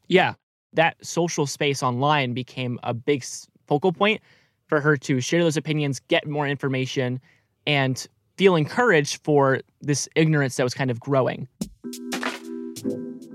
Yeah, 0.07 0.33
that 0.73 0.97
social 1.05 1.45
space 1.45 1.83
online 1.83 2.33
became 2.33 2.79
a 2.83 2.93
big 2.93 3.23
focal 3.67 3.93
point 3.93 4.21
for 4.67 4.81
her 4.81 4.97
to 4.97 5.21
share 5.21 5.43
those 5.43 5.57
opinions, 5.57 5.99
get 6.07 6.27
more 6.27 6.47
information, 6.47 7.21
and 7.65 8.07
feel 8.37 8.55
encouraged 8.55 9.23
for 9.23 9.61
this 9.81 10.07
ignorance 10.15 10.55
that 10.57 10.63
was 10.63 10.73
kind 10.73 10.89
of 10.89 10.99
growing. 10.99 11.47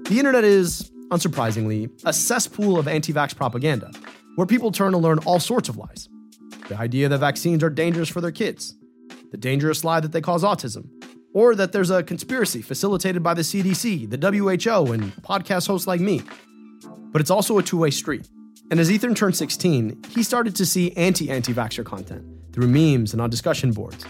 The 0.08 0.16
internet 0.18 0.44
is, 0.44 0.90
unsurprisingly, 1.10 1.90
a 2.04 2.12
cesspool 2.12 2.78
of 2.78 2.88
anti 2.88 3.12
vax 3.12 3.36
propaganda 3.36 3.90
where 4.36 4.46
people 4.46 4.72
turn 4.72 4.92
to 4.92 4.98
learn 4.98 5.18
all 5.20 5.40
sorts 5.40 5.68
of 5.68 5.76
lies. 5.76 6.08
The 6.68 6.78
idea 6.78 7.08
that 7.08 7.18
vaccines 7.18 7.62
are 7.62 7.70
dangerous 7.70 8.08
for 8.08 8.20
their 8.20 8.32
kids, 8.32 8.74
the 9.30 9.36
dangerous 9.36 9.84
lie 9.84 10.00
that 10.00 10.12
they 10.12 10.20
cause 10.22 10.42
autism, 10.42 10.88
or 11.34 11.54
that 11.54 11.72
there's 11.72 11.90
a 11.90 12.02
conspiracy 12.02 12.62
facilitated 12.62 13.22
by 13.22 13.34
the 13.34 13.42
CDC, 13.42 14.10
the 14.10 14.16
WHO, 14.16 14.92
and 14.92 15.12
podcast 15.22 15.66
hosts 15.66 15.86
like 15.86 16.00
me. 16.00 16.22
But 17.12 17.20
it's 17.20 17.30
also 17.30 17.58
a 17.58 17.62
two 17.62 17.78
way 17.78 17.90
street. 17.90 18.28
And 18.70 18.80
as 18.80 18.90
Ethan 18.90 19.14
turned 19.14 19.36
16, 19.36 20.02
he 20.10 20.22
started 20.22 20.56
to 20.56 20.66
see 20.66 20.92
anti 20.92 21.30
anti 21.30 21.52
vaxxer 21.52 21.84
content 21.84 22.24
through 22.52 22.68
memes 22.68 23.12
and 23.12 23.20
on 23.20 23.30
discussion 23.30 23.72
boards. 23.72 24.04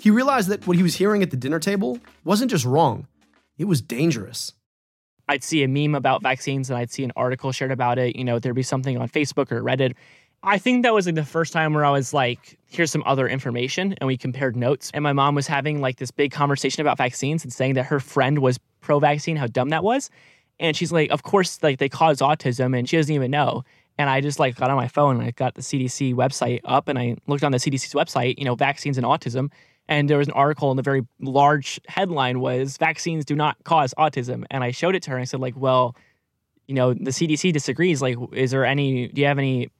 He 0.00 0.10
realized 0.10 0.48
that 0.48 0.66
what 0.66 0.76
he 0.76 0.82
was 0.82 0.96
hearing 0.96 1.22
at 1.22 1.30
the 1.30 1.36
dinner 1.36 1.58
table 1.58 1.98
wasn't 2.24 2.50
just 2.50 2.64
wrong, 2.64 3.06
it 3.58 3.64
was 3.64 3.80
dangerous. 3.80 4.52
I'd 5.28 5.42
see 5.42 5.64
a 5.64 5.68
meme 5.68 5.94
about 5.94 6.22
vaccines 6.22 6.70
and 6.70 6.78
I'd 6.78 6.90
see 6.90 7.02
an 7.02 7.12
article 7.16 7.50
shared 7.50 7.72
about 7.72 7.98
it. 7.98 8.14
You 8.14 8.24
know, 8.24 8.38
there'd 8.38 8.54
be 8.54 8.62
something 8.62 8.96
on 8.96 9.08
Facebook 9.08 9.50
or 9.50 9.60
Reddit 9.62 9.94
I 10.42 10.58
think 10.58 10.84
that 10.84 10.94
was 10.94 11.06
like 11.06 11.14
the 11.14 11.24
first 11.24 11.52
time 11.52 11.74
where 11.74 11.84
I 11.84 11.90
was 11.90 12.14
like, 12.14 12.58
here's 12.66 12.90
some 12.90 13.02
other 13.06 13.28
information. 13.28 13.94
And 13.94 14.06
we 14.06 14.16
compared 14.16 14.56
notes. 14.56 14.90
And 14.94 15.02
my 15.02 15.12
mom 15.12 15.34
was 15.34 15.46
having 15.46 15.80
like 15.80 15.96
this 15.96 16.10
big 16.10 16.30
conversation 16.30 16.80
about 16.80 16.98
vaccines 16.98 17.42
and 17.42 17.52
saying 17.52 17.74
that 17.74 17.84
her 17.84 18.00
friend 18.00 18.38
was 18.38 18.58
pro 18.80 18.98
vaccine, 18.98 19.36
how 19.36 19.46
dumb 19.46 19.70
that 19.70 19.82
was. 19.82 20.10
And 20.58 20.76
she's 20.76 20.92
like, 20.92 21.10
of 21.10 21.22
course, 21.22 21.62
like 21.62 21.78
they 21.78 21.88
cause 21.88 22.18
autism 22.18 22.78
and 22.78 22.88
she 22.88 22.96
doesn't 22.96 23.14
even 23.14 23.30
know. 23.30 23.64
And 23.98 24.10
I 24.10 24.20
just 24.20 24.38
like 24.38 24.56
got 24.56 24.70
on 24.70 24.76
my 24.76 24.88
phone 24.88 25.16
and 25.16 25.24
I 25.24 25.30
got 25.32 25.54
the 25.54 25.62
CDC 25.62 26.14
website 26.14 26.60
up 26.64 26.88
and 26.88 26.98
I 26.98 27.16
looked 27.26 27.44
on 27.44 27.52
the 27.52 27.58
CDC's 27.58 27.94
website, 27.94 28.38
you 28.38 28.44
know, 28.44 28.54
vaccines 28.54 28.98
and 28.98 29.06
autism. 29.06 29.50
And 29.88 30.10
there 30.10 30.18
was 30.18 30.28
an 30.28 30.34
article 30.34 30.70
and 30.70 30.78
the 30.78 30.82
very 30.82 31.06
large 31.20 31.80
headline 31.86 32.40
was 32.40 32.76
vaccines 32.76 33.24
do 33.24 33.34
not 33.34 33.56
cause 33.64 33.94
autism. 33.98 34.44
And 34.50 34.64
I 34.64 34.70
showed 34.70 34.94
it 34.94 35.02
to 35.04 35.10
her 35.10 35.16
and 35.16 35.22
I 35.22 35.24
said, 35.24 35.40
like, 35.40 35.56
well, 35.56 35.96
you 36.66 36.74
know, 36.74 36.92
the 36.92 37.10
CDC 37.10 37.52
disagrees. 37.52 38.02
Like, 38.02 38.16
is 38.32 38.50
there 38.50 38.64
any, 38.64 39.08
do 39.08 39.20
you 39.20 39.28
have 39.28 39.38
any 39.38 39.70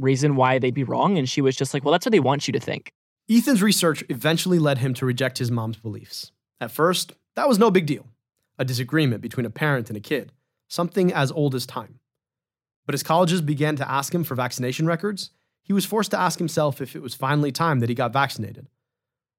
reason 0.00 0.36
why 0.36 0.58
they'd 0.58 0.74
be 0.74 0.84
wrong. 0.84 1.18
And 1.18 1.28
she 1.28 1.40
was 1.40 1.56
just 1.56 1.74
like, 1.74 1.84
well, 1.84 1.92
that's 1.92 2.06
what 2.06 2.12
they 2.12 2.20
want 2.20 2.46
you 2.46 2.52
to 2.52 2.60
think. 2.60 2.92
Ethan's 3.30 3.62
research 3.62 4.02
eventually 4.08 4.58
led 4.58 4.78
him 4.78 4.94
to 4.94 5.06
reject 5.06 5.38
his 5.38 5.50
mom's 5.50 5.76
beliefs. 5.76 6.32
At 6.60 6.70
first, 6.70 7.12
that 7.36 7.48
was 7.48 7.58
no 7.58 7.70
big 7.70 7.86
deal 7.86 8.06
a 8.60 8.64
disagreement 8.64 9.22
between 9.22 9.46
a 9.46 9.50
parent 9.50 9.88
and 9.88 9.96
a 9.96 10.00
kid, 10.00 10.32
something 10.66 11.12
as 11.12 11.30
old 11.30 11.54
as 11.54 11.64
time. 11.64 12.00
But 12.86 12.94
as 12.94 13.04
colleges 13.04 13.40
began 13.40 13.76
to 13.76 13.88
ask 13.88 14.12
him 14.12 14.24
for 14.24 14.34
vaccination 14.34 14.86
records, 14.86 15.30
he 15.62 15.72
was 15.72 15.84
forced 15.84 16.10
to 16.10 16.18
ask 16.18 16.38
himself 16.38 16.80
if 16.80 16.96
it 16.96 17.02
was 17.02 17.14
finally 17.14 17.52
time 17.52 17.78
that 17.80 17.88
he 17.88 17.94
got 17.94 18.12
vaccinated. 18.12 18.66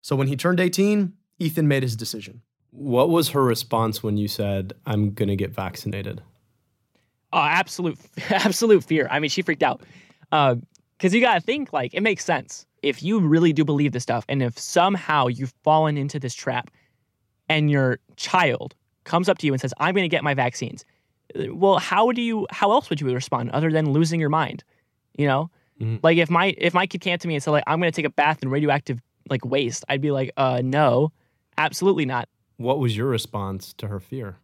So 0.01 0.15
when 0.15 0.27
he 0.27 0.37
turned 0.37 0.59
18, 0.59 1.13
Ethan 1.39 1.67
made 1.67 1.83
his 1.83 1.95
decision. 1.95 2.43
What 2.71 3.09
was 3.09 3.29
her 3.29 3.43
response 3.43 4.03
when 4.03 4.15
you 4.15 4.27
said, 4.27 4.73
I'm 4.85 5.13
going 5.13 5.29
to 5.29 5.35
get 5.35 5.51
vaccinated? 5.51 6.21
Oh, 7.33 7.39
absolute, 7.39 7.97
absolute 8.29 8.83
fear. 8.83 9.07
I 9.11 9.19
mean, 9.19 9.29
she 9.29 9.41
freaked 9.41 9.63
out. 9.63 9.81
Because 10.29 11.13
uh, 11.13 11.15
you 11.15 11.21
got 11.21 11.35
to 11.35 11.41
think, 11.41 11.73
like, 11.73 11.93
it 11.93 12.01
makes 12.01 12.25
sense. 12.25 12.65
If 12.81 13.03
you 13.03 13.19
really 13.19 13.53
do 13.53 13.65
believe 13.65 13.91
this 13.91 14.03
stuff, 14.03 14.25
and 14.29 14.41
if 14.41 14.57
somehow 14.57 15.27
you've 15.27 15.53
fallen 15.63 15.97
into 15.97 16.19
this 16.19 16.33
trap 16.33 16.69
and 17.49 17.69
your 17.69 17.99
child 18.15 18.75
comes 19.03 19.27
up 19.27 19.37
to 19.39 19.47
you 19.47 19.53
and 19.53 19.61
says, 19.61 19.73
I'm 19.79 19.93
going 19.93 20.05
to 20.05 20.09
get 20.09 20.23
my 20.23 20.33
vaccines, 20.33 20.85
well, 21.49 21.79
how 21.79 22.11
do 22.11 22.21
you, 22.21 22.47
how 22.51 22.71
else 22.71 22.89
would 22.89 23.01
you 23.01 23.13
respond 23.13 23.51
other 23.51 23.71
than 23.71 23.91
losing 23.91 24.19
your 24.19 24.29
mind? 24.29 24.63
You 25.17 25.27
know? 25.27 25.49
Mm-hmm. 25.79 25.97
Like 26.03 26.17
if 26.17 26.29
my 26.29 26.53
if 26.57 26.73
my 26.73 26.85
kid 26.85 27.01
came 27.01 27.17
to 27.17 27.27
me 27.27 27.35
and 27.35 27.43
said 27.43 27.51
like 27.51 27.63
I'm 27.67 27.79
gonna 27.79 27.91
take 27.91 28.05
a 28.05 28.09
bath 28.09 28.43
in 28.43 28.49
radioactive 28.49 28.99
like 29.29 29.45
waste, 29.45 29.85
I'd 29.87 30.01
be 30.01 30.11
like, 30.11 30.31
uh 30.37 30.61
no, 30.63 31.11
absolutely 31.57 32.05
not. 32.05 32.27
What 32.57 32.79
was 32.79 32.97
your 32.97 33.07
response 33.07 33.73
to 33.73 33.87
her 33.87 33.99
fear? 33.99 34.37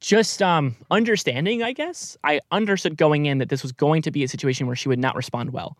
Just 0.00 0.42
um 0.42 0.76
understanding, 0.90 1.62
I 1.62 1.72
guess. 1.72 2.16
I 2.22 2.40
understood 2.50 2.96
going 2.96 3.26
in 3.26 3.38
that 3.38 3.48
this 3.48 3.62
was 3.62 3.72
going 3.72 4.02
to 4.02 4.10
be 4.10 4.22
a 4.22 4.28
situation 4.28 4.66
where 4.66 4.76
she 4.76 4.88
would 4.88 4.98
not 4.98 5.16
respond 5.16 5.50
well. 5.52 5.76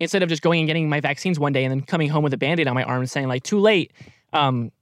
Instead 0.00 0.22
of 0.22 0.28
just 0.28 0.42
going 0.42 0.60
and 0.60 0.66
getting 0.66 0.88
my 0.88 1.00
vaccines 1.00 1.38
one 1.38 1.52
day 1.52 1.64
and 1.64 1.70
then 1.70 1.80
coming 1.80 2.08
home 2.08 2.24
with 2.24 2.34
a 2.34 2.36
band-aid 2.36 2.66
on 2.66 2.74
my 2.74 2.82
arm 2.82 3.00
and 3.00 3.10
saying, 3.10 3.28
like, 3.28 3.44
too 3.44 3.60
late, 3.60 3.92
um, 4.32 4.72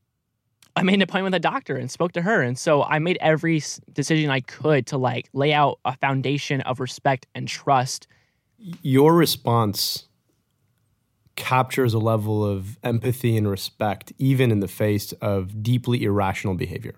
I 0.74 0.82
made 0.82 0.94
an 0.94 1.02
appointment 1.02 1.32
with 1.32 1.38
a 1.38 1.40
doctor 1.40 1.76
and 1.76 1.90
spoke 1.90 2.12
to 2.12 2.22
her. 2.22 2.40
And 2.40 2.58
so 2.58 2.82
I 2.82 2.98
made 2.98 3.18
every 3.20 3.62
decision 3.92 4.30
I 4.30 4.40
could 4.40 4.86
to 4.86 4.96
like 4.96 5.28
lay 5.34 5.52
out 5.52 5.78
a 5.84 5.96
foundation 5.98 6.62
of 6.62 6.80
respect 6.80 7.26
and 7.34 7.46
trust. 7.46 8.08
Your 8.56 9.14
response 9.14 10.06
captures 11.36 11.92
a 11.92 11.98
level 11.98 12.44
of 12.44 12.78
empathy 12.82 13.36
and 13.36 13.48
respect, 13.48 14.12
even 14.18 14.50
in 14.50 14.60
the 14.60 14.68
face 14.68 15.12
of 15.14 15.62
deeply 15.62 16.04
irrational 16.04 16.54
behavior, 16.54 16.94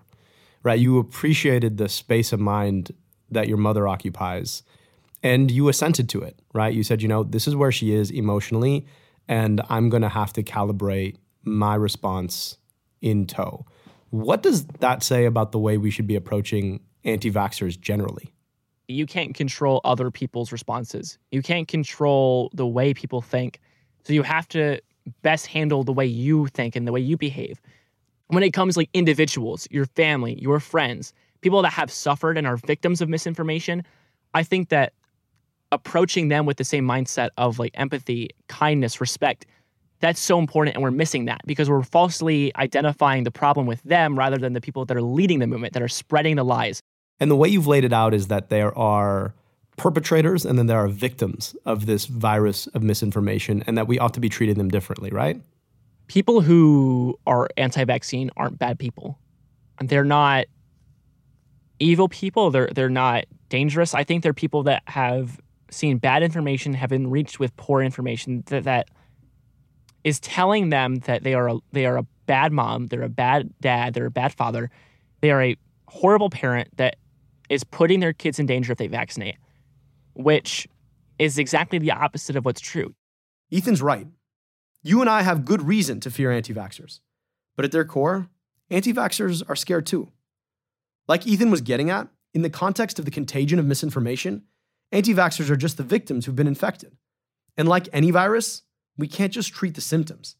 right? 0.65 0.79
You 0.79 0.97
appreciated 0.97 1.77
the 1.77 1.87
space 1.87 2.33
of 2.33 2.41
mind 2.41 2.91
that 3.29 3.47
your 3.47 3.57
mother 3.57 3.87
occupies 3.87 4.63
and 5.23 5.49
you 5.49 5.69
assented 5.69 6.09
to 6.09 6.21
it, 6.21 6.39
right? 6.53 6.73
You 6.73 6.83
said, 6.83 7.01
you 7.01 7.07
know, 7.07 7.23
this 7.23 7.47
is 7.47 7.55
where 7.55 7.71
she 7.71 7.93
is 7.93 8.11
emotionally, 8.11 8.85
and 9.27 9.61
I'm 9.69 9.89
going 9.89 10.01
to 10.01 10.09
have 10.09 10.33
to 10.33 10.43
calibrate 10.43 11.15
my 11.43 11.75
response 11.75 12.57
in 13.01 13.27
tow. 13.27 13.65
What 14.09 14.43
does 14.43 14.65
that 14.65 15.03
say 15.03 15.25
about 15.25 15.51
the 15.51 15.59
way 15.59 15.77
we 15.77 15.91
should 15.91 16.07
be 16.07 16.15
approaching 16.15 16.81
anti 17.03 17.31
vaxxers 17.31 17.79
generally? 17.79 18.33
You 18.87 19.05
can't 19.05 19.33
control 19.33 19.81
other 19.83 20.11
people's 20.11 20.51
responses. 20.51 21.17
You 21.31 21.41
can't 21.41 21.67
control 21.67 22.51
the 22.53 22.67
way 22.67 22.93
people 22.93 23.21
think. 23.21 23.59
So 24.03 24.13
you 24.13 24.23
have 24.23 24.47
to 24.49 24.79
best 25.21 25.47
handle 25.47 25.83
the 25.83 25.93
way 25.93 26.05
you 26.05 26.47
think 26.47 26.75
and 26.75 26.87
the 26.87 26.91
way 26.91 26.99
you 26.99 27.17
behave. 27.17 27.59
When 28.27 28.43
it 28.43 28.51
comes 28.51 28.75
like 28.75 28.89
individuals, 28.93 29.67
your 29.69 29.85
family, 29.85 30.39
your 30.41 30.59
friends, 30.59 31.13
people 31.41 31.61
that 31.61 31.73
have 31.73 31.91
suffered 31.91 32.37
and 32.37 32.47
are 32.47 32.57
victims 32.57 33.01
of 33.01 33.09
misinformation, 33.09 33.83
I 34.33 34.43
think 34.43 34.69
that 34.69 34.93
approaching 35.71 36.29
them 36.29 36.45
with 36.45 36.57
the 36.57 36.63
same 36.63 36.85
mindset 36.87 37.29
of 37.37 37.59
like 37.59 37.71
empathy, 37.75 38.29
kindness, 38.47 38.99
respect 38.99 39.45
that's 39.99 40.19
so 40.19 40.39
important 40.39 40.75
and 40.75 40.83
we're 40.83 40.91
missing 40.91 41.25
that 41.25 41.41
because 41.45 41.69
we're 41.69 41.83
falsely 41.83 42.55
identifying 42.57 43.23
the 43.23 43.31
problem 43.31 43.65
with 43.65 43.81
them 43.83 44.17
rather 44.17 44.37
than 44.37 44.53
the 44.53 44.61
people 44.61 44.85
that 44.85 44.95
are 44.95 45.01
leading 45.01 45.39
the 45.39 45.47
movement 45.47 45.73
that 45.73 45.81
are 45.81 45.87
spreading 45.87 46.35
the 46.35 46.43
lies. 46.43 46.81
And 47.19 47.31
the 47.31 47.35
way 47.35 47.47
you've 47.47 47.67
laid 47.67 47.83
it 47.83 47.93
out 47.93 48.13
is 48.13 48.27
that 48.27 48.49
there 48.49 48.77
are 48.77 49.33
perpetrators 49.77 50.45
and 50.45 50.57
then 50.59 50.67
there 50.67 50.77
are 50.77 50.87
victims 50.87 51.55
of 51.65 51.85
this 51.85 52.05
virus 52.05 52.67
of 52.67 52.83
misinformation 52.83 53.63
and 53.67 53.77
that 53.77 53.87
we 53.87 53.99
ought 53.99 54.13
to 54.13 54.19
be 54.19 54.29
treating 54.29 54.55
them 54.55 54.69
differently 54.69 55.09
right 55.09 55.41
people 56.07 56.41
who 56.41 57.17
are 57.25 57.47
anti-vaccine 57.57 58.29
aren't 58.37 58.59
bad 58.59 58.77
people 58.79 59.19
they're 59.81 60.03
not 60.03 60.45
evil 61.79 62.07
people 62.07 62.51
they're 62.51 62.69
they're 62.73 62.89
not 62.89 63.25
dangerous 63.49 63.93
i 63.93 64.03
think 64.03 64.23
they're 64.23 64.33
people 64.33 64.63
that 64.63 64.81
have 64.87 65.39
seen 65.69 65.97
bad 65.97 66.23
information 66.23 66.73
have 66.73 66.89
been 66.89 67.09
reached 67.09 67.39
with 67.39 67.55
poor 67.57 67.81
information 67.81 68.43
that, 68.47 68.63
that 68.63 68.89
is 70.03 70.19
telling 70.19 70.69
them 70.69 70.97
that 70.99 71.23
they 71.23 71.33
are 71.33 71.49
a, 71.49 71.57
they 71.71 71.85
are 71.85 71.97
a 71.97 72.05
bad 72.27 72.51
mom, 72.51 72.87
they're 72.87 73.01
a 73.01 73.09
bad 73.09 73.51
dad, 73.59 73.93
they're 73.93 74.05
a 74.05 74.11
bad 74.11 74.33
father, 74.33 74.69
they 75.21 75.31
are 75.31 75.41
a 75.41 75.57
horrible 75.87 76.29
parent 76.29 76.69
that 76.77 76.95
is 77.49 77.63
putting 77.63 77.99
their 77.99 78.13
kids 78.13 78.39
in 78.39 78.45
danger 78.45 78.71
if 78.71 78.77
they 78.77 78.87
vaccinate, 78.87 79.35
which 80.13 80.67
is 81.19 81.37
exactly 81.37 81.79
the 81.79 81.91
opposite 81.91 82.35
of 82.35 82.45
what's 82.45 82.61
true. 82.61 82.93
Ethan's 83.51 83.81
right. 83.81 84.07
You 84.85 85.01
and 85.01 85.09
I 85.09 85.23
have 85.23 85.45
good 85.45 85.63
reason 85.63 85.99
to 86.01 86.11
fear 86.11 86.31
anti 86.31 86.53
vaxxers. 86.53 86.99
But 87.55 87.65
at 87.65 87.71
their 87.71 87.85
core, 87.85 88.29
anti 88.69 88.93
vaxxers 88.93 89.41
are 89.49 89.55
scared 89.55 89.87
too. 89.87 90.11
Like 91.07 91.25
Ethan 91.25 91.49
was 91.49 91.61
getting 91.61 91.89
at, 91.89 92.07
in 92.35 92.43
the 92.43 92.51
context 92.51 92.99
of 92.99 93.05
the 93.05 93.09
contagion 93.09 93.57
of 93.57 93.65
misinformation, 93.65 94.43
anti 94.91 95.11
vaxxers 95.11 95.49
are 95.49 95.55
just 95.55 95.77
the 95.77 95.83
victims 95.83 96.25
who've 96.25 96.35
been 96.35 96.45
infected. 96.45 96.95
And 97.57 97.67
like 97.67 97.89
any 97.91 98.11
virus, 98.11 98.61
we 98.95 99.07
can't 99.07 99.33
just 99.33 99.51
treat 99.51 99.73
the 99.73 99.81
symptoms. 99.81 100.35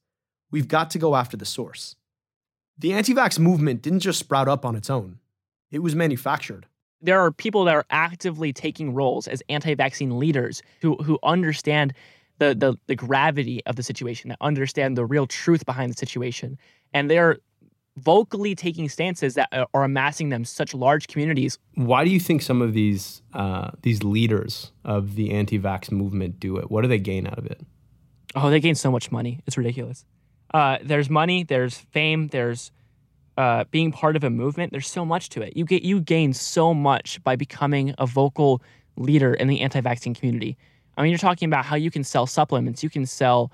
We've 0.52 0.68
got 0.68 0.92
to 0.92 1.00
go 1.00 1.16
after 1.16 1.36
the 1.36 1.46
source. 1.46 1.96
The 2.78 2.94
anti 2.94 3.16
vax 3.16 3.40
movement 3.40 3.82
didn't 3.82 4.02
just 4.02 4.20
sprout 4.20 4.48
up 4.48 4.64
on 4.64 4.76
its 4.76 4.92
own, 4.92 5.18
it 5.72 5.80
was 5.80 5.96
manufactured. 5.96 6.68
There 7.02 7.20
are 7.20 7.32
people 7.32 7.66
that 7.66 7.76
are 7.76 7.86
actively 7.90 8.54
taking 8.54 8.94
roles 8.94 9.28
as 9.28 9.42
anti 9.50 9.74
vaccine 9.74 10.20
leaders 10.20 10.62
who, 10.82 10.98
who 10.98 11.18
understand 11.24 11.96
the, 12.40 12.54
the, 12.56 12.78
the 12.88 12.96
gravity 12.96 13.62
of 13.66 13.76
the 13.76 13.84
situation, 13.84 14.30
that 14.30 14.38
understand 14.42 14.98
the 14.98 15.06
real 15.06 15.28
truth 15.28 15.66
behind 15.66 15.92
the 15.92 15.98
situation. 15.98 16.58
And 16.94 17.10
they're 17.10 17.38
vocally 17.98 18.56
taking 18.56 18.90
stances 18.90 19.36
that 19.36 19.48
are 19.74 19.84
amassing 19.84 20.28
them 20.30 20.44
such 20.44 20.74
large 20.74 21.08
communities. 21.08 21.58
Why 21.76 22.04
do 22.04 22.12
you 22.12 22.20
think 22.20 22.42
some 22.42 22.62
of 22.62 22.74
these 22.74 23.22
uh, 23.34 23.72
these 23.84 24.04
leaders 24.04 24.74
of 24.84 25.16
the 25.16 25.32
anti-vax 25.32 25.92
movement 25.92 26.40
do 26.40 26.58
it? 26.58 26.70
What 26.70 26.82
do 26.82 26.90
they 26.90 27.00
gain 27.00 27.26
out 27.26 27.38
of 27.38 27.46
it? 27.46 27.62
Oh, 28.36 28.50
they 28.50 28.60
gain 28.60 28.76
so 28.76 28.92
much 28.92 29.12
money. 29.12 29.40
It's 29.48 29.58
ridiculous. 29.58 30.04
Uh, 30.54 30.78
there's 30.84 31.10
money, 31.10 31.44
there's 31.44 31.78
fame, 31.78 32.28
there's 32.28 32.72
uh, 33.38 33.64
being 33.72 33.94
part 33.94 34.16
of 34.18 34.24
a 34.26 34.30
movement. 34.30 34.72
There's 34.72 34.90
so 34.90 35.06
much 35.06 35.30
to 35.30 35.42
it. 35.42 35.56
You 35.56 35.64
get 35.64 35.84
you 35.84 36.02
gain 36.02 36.34
so 36.34 36.74
much 36.74 37.24
by 37.24 37.38
becoming 37.38 37.96
a 37.98 38.06
vocal 38.06 38.62
leader 38.98 39.34
in 39.34 39.48
the 39.48 39.62
anti-vaccine 39.62 40.14
community. 40.14 40.58
I 40.98 41.04
mean, 41.04 41.12
you're 41.12 41.20
talking 41.20 41.48
about 41.48 41.66
how 41.66 41.76
you 41.76 41.92
can 41.92 42.04
sell 42.04 42.26
supplements, 42.26 42.84
you 42.84 42.90
can 42.90 43.06
sell 43.06 43.52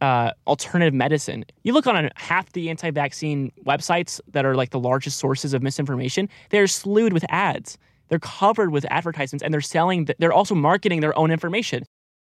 uh, 0.00 0.32
alternative 0.46 0.92
medicine. 0.92 1.44
You 1.62 1.72
look 1.72 1.86
on 1.86 2.10
half 2.16 2.52
the 2.52 2.68
anti-vaccine 2.68 3.52
websites 3.64 4.20
that 4.32 4.44
are 4.44 4.54
like 4.54 4.70
the 4.70 4.80
largest 4.80 5.18
sources 5.18 5.54
of 5.54 5.62
misinformation. 5.62 6.28
They're 6.50 6.66
slewed 6.66 7.12
with 7.12 7.24
ads. 7.30 7.78
They're 8.08 8.18
covered 8.18 8.70
with 8.70 8.84
advertisements, 8.90 9.42
and 9.42 9.54
they're 9.54 9.62
selling. 9.62 10.08
They're 10.18 10.32
also 10.32 10.54
marketing 10.54 11.00
their 11.00 11.16
own 11.16 11.30
information 11.30 11.84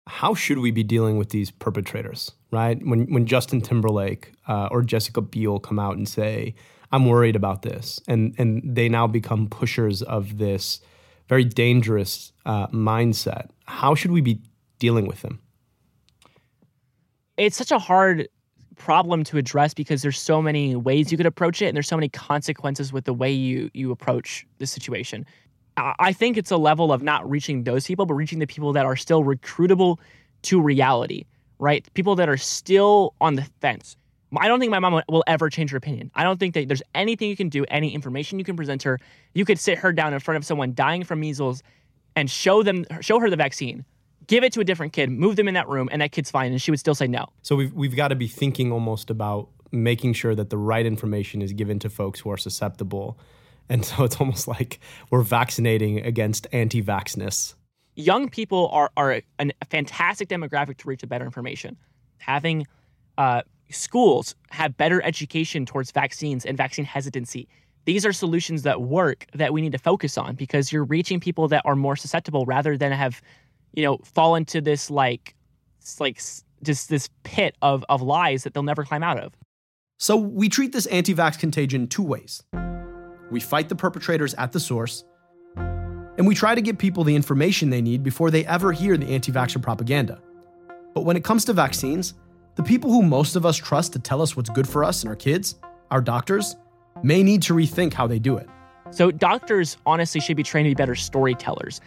how 0.08 0.36
should 0.36 0.60
we 0.60 0.72
be 0.72 0.84
dealing 0.84 1.18
with 1.18 1.30
these 1.30 1.52
perpetrators, 1.52 2.32
right? 2.52 2.80
When 2.86 3.12
when 3.12 3.26
Justin 3.26 3.62
Timberlake 3.62 4.34
uh, 4.48 4.70
or 4.72 4.84
Jessica 4.84 5.22
Biel 5.22 5.60
come 5.60 5.80
out 5.80 5.98
and 5.98 6.08
say, 6.08 6.56
"I'm 6.91 7.06
worried 7.06 7.36
about 7.36 7.63
this," 7.63 8.00
and 8.08 8.36
and 8.38 8.62
they 8.63 8.88
now 8.88 9.08
become 9.08 9.48
pushers 9.48 10.02
of 10.02 10.38
this 10.38 10.80
very 11.28 11.44
dangerous 11.44 12.32
uh, 12.46 12.68
mindset. 12.68 13.50
How 13.66 13.96
should 13.96 14.12
we 14.12 14.22
be 14.22 14.40
dealing 14.80 15.08
with 15.08 15.22
them? 15.22 15.40
It's 17.38 17.58
such 17.58 17.72
a 17.72 17.80
hard 17.80 18.28
problem 18.78 19.24
to 19.26 19.38
address 19.38 19.74
because 19.74 20.02
there's 20.02 20.20
so 20.20 20.42
many 20.42 20.76
ways 20.76 21.12
you 21.12 21.18
could 21.18 21.26
approach 21.26 21.62
it, 21.62 21.68
and 21.68 21.76
there's 21.76 21.88
so 21.88 21.98
many 21.98 22.10
consequences 22.10 22.94
with 22.94 23.06
the 23.06 23.14
way 23.14 23.32
you 23.32 23.70
you 23.74 23.92
approach 23.92 24.46
the 24.60 24.68
situation. 24.68 25.26
I 25.78 26.14
think 26.14 26.38
it's 26.38 26.52
a 26.52 26.58
level 26.58 26.94
of 26.94 27.04
not 27.04 27.30
reaching 27.30 27.64
those 27.64 27.86
people, 27.86 28.06
but 28.06 28.14
reaching 28.14 28.40
the 28.40 28.48
people 28.48 28.72
that 28.74 28.86
are 28.86 28.96
still 28.96 29.24
recruitable 29.26 30.00
to 30.44 30.62
reality, 30.62 31.26
right? 31.60 31.86
People 31.96 32.16
that 32.16 32.30
are 32.30 32.38
still 32.38 33.14
on 33.20 33.36
the 33.36 33.44
fence. 33.60 33.98
I 34.39 34.48
don't 34.48 34.60
think 34.60 34.71
my 34.71 34.80
mom 34.80 35.02
will 35.10 35.24
ever 35.28 35.50
change 35.50 35.71
her 35.71 35.78
opinion. 35.78 36.12
I 36.15 36.24
don't 36.24 36.39
think 36.39 36.54
that 36.54 36.67
there's 36.67 36.82
anything 36.93 37.30
you 37.30 37.36
can 37.36 37.50
do, 37.50 37.65
any 37.69 37.93
information 37.93 38.39
you 38.39 38.45
can 38.45 38.56
present 38.56 38.84
her. 38.84 39.00
You 39.34 39.45
could 39.45 39.60
sit 39.60 39.78
her 39.80 39.91
down 39.91 40.13
in 40.13 40.19
front 40.19 40.38
of 40.38 40.45
someone 40.45 40.74
dying 40.74 41.04
from 41.04 41.19
measles 41.19 41.63
and 42.15 42.30
show 42.30 42.63
them, 42.63 42.86
show 43.02 43.19
her 43.19 43.30
the 43.30 43.36
vaccine, 43.36 43.86
give 44.28 44.43
it 44.43 44.54
to 44.54 44.60
a 44.60 44.63
different 44.63 44.93
kid, 44.93 45.10
move 45.10 45.36
them 45.36 45.48
in 45.48 45.54
that 45.54 45.67
room, 45.67 45.89
and 45.91 46.02
that 46.02 46.12
kid's 46.12 46.32
fine, 46.32 46.52
and 46.52 46.62
she 46.62 46.71
would 46.71 46.80
still 46.80 46.95
say 46.95 47.08
no. 47.08 47.28
So 47.41 47.56
we've 47.56 47.74
we've 47.74 47.95
got 47.95 48.10
to 48.10 48.15
be 48.15 48.28
thinking 48.28 48.71
almost 48.71 49.10
about 49.10 49.50
making 49.71 50.13
sure 50.13 50.36
that 50.36 50.50
the 50.50 50.58
right 50.58 50.86
information 50.86 51.41
is 51.41 51.52
given 51.52 51.80
to 51.80 51.89
folks 51.89 52.19
who 52.21 52.32
are 52.32 52.38
susceptible 52.38 53.19
and 53.69 53.86
so 53.86 54.04
it's 54.04 54.17
almost 54.17 54.48
like 54.48 54.80
we're 55.10 55.21
vaccinating 55.21 56.00
against 56.00 56.48
anti 56.52 56.82
vaxness. 56.82 57.56
Young 57.95 58.30
people 58.30 58.69
are, 58.69 58.91
are 58.98 59.13
a 59.39 59.52
fantastic 59.69 60.28
demographic 60.28 60.78
to 60.78 60.88
reach 60.88 61.02
a 61.04 61.08
better 61.08 61.24
information. 61.26 61.78
Having 62.17 62.67
uh, 63.17 63.41
schools 63.69 64.36
have 64.51 64.78
better 64.78 65.01
education 65.04 65.65
towards 65.65 65.91
vaccines 65.91 66.45
and 66.45 66.58
vaccine 66.58 66.86
hesitancy. 66.86 67.47
These 67.86 68.06
are 68.06 68.13
solutions 68.13 68.63
that 68.63 68.82
work 68.82 69.28
that 69.34 69.54
we 69.54 69.62
need 69.62 69.71
to 69.73 69.78
focus 69.78 70.17
on 70.17 70.36
because 70.36 70.71
you're 70.71 70.86
reaching 70.86 71.19
people 71.19 71.47
that 71.49 71.62
are 71.65 71.75
more 71.75 71.95
susceptible 71.95 72.45
rather 72.45 72.78
than 72.78 72.91
have, 72.91 73.21
you 73.73 73.84
know, 73.84 73.97
fall 74.04 74.36
into 74.36 74.62
this 74.62 74.89
like, 74.89 75.36
like 75.99 76.19
just 76.63 76.89
this 76.89 77.10
pit 77.23 77.56
of, 77.62 77.86
of 77.89 78.01
lies 78.01 78.43
that 78.43 78.54
they'll 78.54 78.63
never 78.63 78.84
climb 78.84 79.04
out 79.04 79.19
of. 79.19 79.34
So 79.97 80.15
we 80.15 80.49
treat 80.49 80.71
this 80.71 80.88
anti 80.88 81.13
vax 81.13 81.39
contagion 81.39 81.88
two 81.88 82.04
ways 82.04 82.43
we 83.32 83.39
fight 83.39 83.69
the 83.69 83.75
perpetrators 83.75 84.34
at 84.36 84.51
the 84.51 84.60
source, 84.60 85.04
and 85.56 86.28
we 86.28 86.36
try 86.36 86.56
to 86.56 86.62
give 86.62 86.78
people 86.78 87.04
the 87.04 87.15
information 87.15 87.69
they 87.69 87.82
need 87.82 88.04
before 88.04 88.32
they 88.32 88.45
ever 88.45 88.71
hear 88.71 88.97
the 88.97 89.08
anti 89.08 89.32
vaxxer 89.32 89.62
propaganda. 89.62 90.21
But 90.93 91.01
when 91.01 91.17
it 91.17 91.23
comes 91.23 91.45
to 91.45 91.54
vaccines, 91.54 92.13
the 92.56 92.63
people 92.63 92.89
who 92.89 93.04
most 93.04 93.36
of 93.36 93.46
us 93.46 93.58
trust 93.58 93.94
to 93.94 94.00
tell 94.00 94.22
us 94.22 94.36
what's 94.36 94.50
good 94.50 94.68
for 94.68 94.84
us 94.84 95.04
and 95.04 95.10
our 95.10 95.15
kids, 95.15 95.56
our 95.91 96.02
doctors, 96.02 96.56
may 97.04 97.22
need 97.22 97.41
to 97.44 97.54
rethink 97.54 97.94
how 97.94 98.08
they 98.08 98.20
do 98.20 98.38
it. 98.38 98.48
So, 98.91 99.12
doctors 99.12 99.78
honestly 99.86 100.22
should 100.22 100.38
be 100.38 100.44
trained 100.44 100.65
to 100.65 100.70
be 100.70 100.76
better 100.76 100.96
storytellers. 100.96 101.82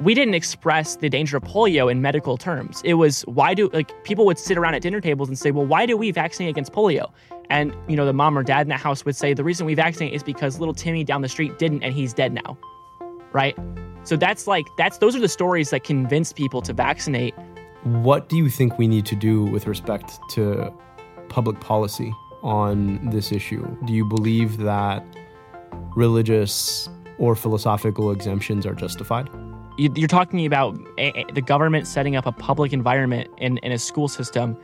We 0.00 0.14
didn't 0.14 0.34
express 0.34 0.96
the 0.96 1.08
danger 1.08 1.36
of 1.36 1.44
polio 1.44 1.90
in 1.90 2.02
medical 2.02 2.36
terms. 2.36 2.80
It 2.84 2.94
was 2.94 3.22
why 3.22 3.54
do 3.54 3.68
like 3.72 3.92
people 4.04 4.26
would 4.26 4.38
sit 4.38 4.56
around 4.56 4.74
at 4.74 4.82
dinner 4.82 5.00
tables 5.00 5.28
and 5.28 5.38
say, 5.38 5.50
"Well, 5.50 5.66
why 5.66 5.86
do 5.86 5.96
we 5.96 6.10
vaccinate 6.10 6.50
against 6.50 6.72
polio?" 6.72 7.10
And 7.50 7.74
you 7.88 7.96
know, 7.96 8.06
the 8.06 8.12
mom 8.12 8.36
or 8.38 8.42
dad 8.42 8.62
in 8.62 8.68
the 8.68 8.76
house 8.76 9.04
would 9.04 9.16
say, 9.16 9.34
"The 9.34 9.44
reason 9.44 9.66
we 9.66 9.74
vaccinate 9.74 10.12
is 10.12 10.22
because 10.22 10.58
little 10.58 10.74
Timmy 10.74 11.04
down 11.04 11.22
the 11.22 11.28
street 11.28 11.58
didn't, 11.58 11.82
and 11.82 11.92
he's 11.92 12.12
dead 12.12 12.32
now." 12.32 12.56
Right? 13.32 13.56
So 14.04 14.16
that's 14.16 14.46
like 14.46 14.66
that's 14.78 14.98
those 14.98 15.14
are 15.14 15.20
the 15.20 15.28
stories 15.28 15.70
that 15.70 15.84
convince 15.84 16.32
people 16.32 16.62
to 16.62 16.72
vaccinate. 16.72 17.34
What 17.84 18.28
do 18.28 18.36
you 18.36 18.50
think 18.50 18.76
we 18.76 18.88
need 18.88 19.06
to 19.06 19.16
do 19.16 19.44
with 19.44 19.66
respect 19.66 20.18
to 20.30 20.72
public 21.28 21.60
policy 21.60 22.12
on 22.42 23.10
this 23.10 23.30
issue? 23.32 23.66
Do 23.84 23.92
you 23.92 24.04
believe 24.04 24.58
that 24.58 25.04
religious 25.94 26.88
or 27.18 27.36
philosophical 27.36 28.10
exemptions 28.10 28.66
are 28.66 28.74
justified? 28.74 29.28
You're 29.76 30.08
talking 30.08 30.44
about 30.44 30.76
the 30.96 31.42
government 31.44 31.86
setting 31.86 32.16
up 32.16 32.26
a 32.26 32.32
public 32.32 32.72
environment 32.72 33.30
in, 33.38 33.58
in 33.58 33.70
a 33.70 33.78
school 33.78 34.08
system 34.08 34.56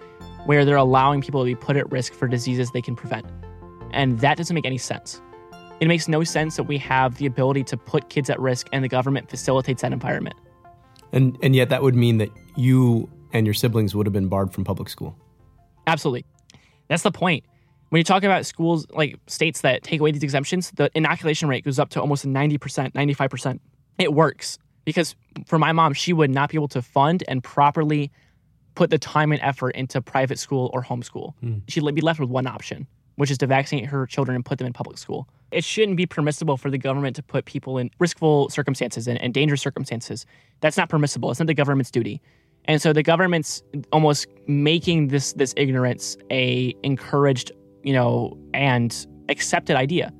where 0.46 0.64
they're 0.64 0.76
allowing 0.76 1.20
people 1.20 1.40
to 1.40 1.44
be 1.44 1.54
put 1.54 1.76
at 1.76 1.90
risk 1.92 2.12
for 2.14 2.26
diseases 2.26 2.72
they 2.72 2.82
can 2.82 2.96
prevent. 2.96 3.26
And 3.92 4.18
that 4.20 4.36
doesn't 4.36 4.54
make 4.54 4.66
any 4.66 4.78
sense. 4.78 5.22
It 5.78 5.86
makes 5.86 6.08
no 6.08 6.24
sense 6.24 6.56
that 6.56 6.64
we 6.64 6.78
have 6.78 7.16
the 7.18 7.26
ability 7.26 7.62
to 7.64 7.76
put 7.76 8.08
kids 8.08 8.28
at 8.28 8.40
risk 8.40 8.68
and 8.72 8.82
the 8.82 8.88
government 8.88 9.30
facilitates 9.30 9.82
that 9.82 9.92
environment. 9.92 10.36
And 11.12 11.36
and 11.42 11.54
yet 11.54 11.68
that 11.68 11.82
would 11.82 11.94
mean 11.94 12.18
that 12.18 12.30
you 12.56 13.08
and 13.32 13.46
your 13.46 13.54
siblings 13.54 13.94
would 13.94 14.06
have 14.06 14.12
been 14.12 14.28
barred 14.28 14.52
from 14.52 14.64
public 14.64 14.88
school. 14.88 15.16
Absolutely. 15.86 16.24
That's 16.88 17.02
the 17.02 17.12
point. 17.12 17.44
When 17.90 17.98
you 18.00 18.04
talk 18.04 18.24
about 18.24 18.46
schools 18.46 18.86
like 18.90 19.18
states 19.26 19.60
that 19.60 19.82
take 19.82 20.00
away 20.00 20.10
these 20.10 20.22
exemptions, 20.22 20.70
the 20.72 20.90
inoculation 20.94 21.48
rate 21.48 21.64
goes 21.64 21.78
up 21.78 21.90
to 21.90 22.00
almost 22.00 22.26
90%, 22.26 22.58
95%. 22.92 23.60
It 23.98 24.12
works 24.12 24.58
because 24.84 25.14
for 25.46 25.58
my 25.58 25.72
mom, 25.72 25.92
she 25.92 26.12
would 26.12 26.30
not 26.30 26.50
be 26.50 26.56
able 26.56 26.68
to 26.68 26.82
fund 26.82 27.22
and 27.28 27.42
properly 27.42 28.10
put 28.74 28.90
the 28.90 28.98
time 28.98 29.32
and 29.32 29.40
effort 29.42 29.70
into 29.70 30.00
private 30.00 30.38
school 30.38 30.70
or 30.74 30.82
homeschool. 30.82 31.34
Mm. 31.42 31.62
She'd 31.68 31.94
be 31.94 32.00
left 32.00 32.18
with 32.18 32.28
one 32.28 32.46
option, 32.46 32.86
which 33.16 33.30
is 33.30 33.38
to 33.38 33.46
vaccinate 33.46 33.86
her 33.86 34.06
children 34.06 34.34
and 34.34 34.44
put 34.44 34.58
them 34.58 34.66
in 34.66 34.72
public 34.72 34.98
school. 34.98 35.28
It 35.54 35.62
shouldn't 35.62 35.96
be 35.96 36.04
permissible 36.04 36.56
for 36.56 36.68
the 36.68 36.78
government 36.78 37.14
to 37.16 37.22
put 37.22 37.44
people 37.44 37.78
in 37.78 37.90
riskful 38.00 38.48
circumstances 38.50 39.06
and, 39.06 39.20
and 39.20 39.32
dangerous 39.32 39.62
circumstances. 39.62 40.26
That's 40.60 40.76
not 40.76 40.88
permissible. 40.88 41.30
It's 41.30 41.38
not 41.38 41.46
the 41.46 41.54
government's 41.54 41.92
duty. 41.92 42.20
And 42.64 42.82
so 42.82 42.92
the 42.92 43.02
government's 43.04 43.62
almost 43.92 44.26
making 44.48 45.08
this 45.08 45.32
this 45.34 45.54
ignorance 45.56 46.16
a 46.30 46.74
encouraged, 46.82 47.52
you 47.84 47.92
know, 47.92 48.36
and 48.52 49.06
accepted 49.28 49.76
idea. 49.76 50.12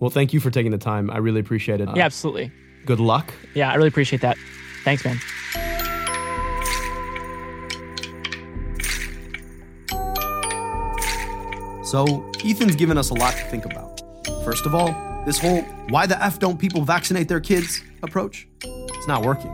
Well, 0.00 0.10
thank 0.10 0.32
you 0.32 0.40
for 0.40 0.50
taking 0.50 0.70
the 0.70 0.78
time. 0.78 1.10
I 1.10 1.18
really 1.18 1.40
appreciate 1.40 1.80
it. 1.80 1.88
Yeah, 1.94 2.04
absolutely. 2.04 2.46
Uh, 2.46 2.86
good 2.86 3.00
luck. 3.00 3.34
Yeah, 3.54 3.70
I 3.70 3.74
really 3.74 3.88
appreciate 3.88 4.22
that. 4.22 4.38
Thanks, 4.84 5.04
man. 5.04 5.18
So, 11.84 12.30
Ethan's 12.44 12.76
given 12.76 12.98
us 12.98 13.10
a 13.10 13.14
lot 13.14 13.32
to 13.32 13.44
think 13.44 13.64
about. 13.64 13.87
First 14.48 14.64
of 14.64 14.74
all, 14.74 15.22
this 15.26 15.38
whole 15.38 15.60
why 15.90 16.06
the 16.06 16.18
F 16.24 16.38
don't 16.38 16.58
people 16.58 16.80
vaccinate 16.80 17.28
their 17.28 17.38
kids 17.38 17.82
approach, 18.02 18.48
it's 18.64 19.06
not 19.06 19.22
working. 19.22 19.52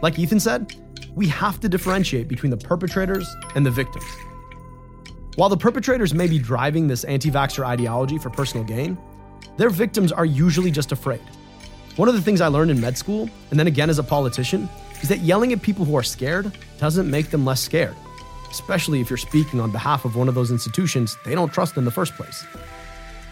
Like 0.00 0.16
Ethan 0.16 0.38
said, 0.38 0.76
we 1.16 1.26
have 1.26 1.58
to 1.58 1.68
differentiate 1.68 2.28
between 2.28 2.50
the 2.50 2.56
perpetrators 2.56 3.26
and 3.56 3.66
the 3.66 3.70
victims. 3.72 4.04
While 5.34 5.48
the 5.48 5.56
perpetrators 5.56 6.14
may 6.14 6.28
be 6.28 6.38
driving 6.38 6.86
this 6.86 7.02
anti 7.02 7.32
vaxxer 7.32 7.66
ideology 7.66 8.16
for 8.16 8.30
personal 8.30 8.62
gain, 8.62 8.96
their 9.56 9.70
victims 9.70 10.12
are 10.12 10.24
usually 10.24 10.70
just 10.70 10.92
afraid. 10.92 11.22
One 11.96 12.08
of 12.08 12.14
the 12.14 12.22
things 12.22 12.40
I 12.40 12.46
learned 12.46 12.70
in 12.70 12.80
med 12.80 12.96
school, 12.96 13.28
and 13.50 13.58
then 13.58 13.66
again 13.66 13.90
as 13.90 13.98
a 13.98 14.04
politician, 14.04 14.68
is 15.02 15.08
that 15.08 15.18
yelling 15.18 15.52
at 15.52 15.62
people 15.62 15.84
who 15.84 15.96
are 15.96 16.04
scared 16.04 16.56
doesn't 16.78 17.10
make 17.10 17.30
them 17.30 17.44
less 17.44 17.60
scared 17.60 17.96
especially 18.50 19.02
if 19.02 19.10
you're 19.10 19.18
speaking 19.18 19.60
on 19.60 19.70
behalf 19.70 20.06
of 20.06 20.16
one 20.16 20.26
of 20.26 20.34
those 20.34 20.50
institutions 20.50 21.18
they 21.22 21.34
don't 21.34 21.52
trust 21.52 21.76
in 21.76 21.84
the 21.84 21.90
first 21.90 22.14
place. 22.14 22.46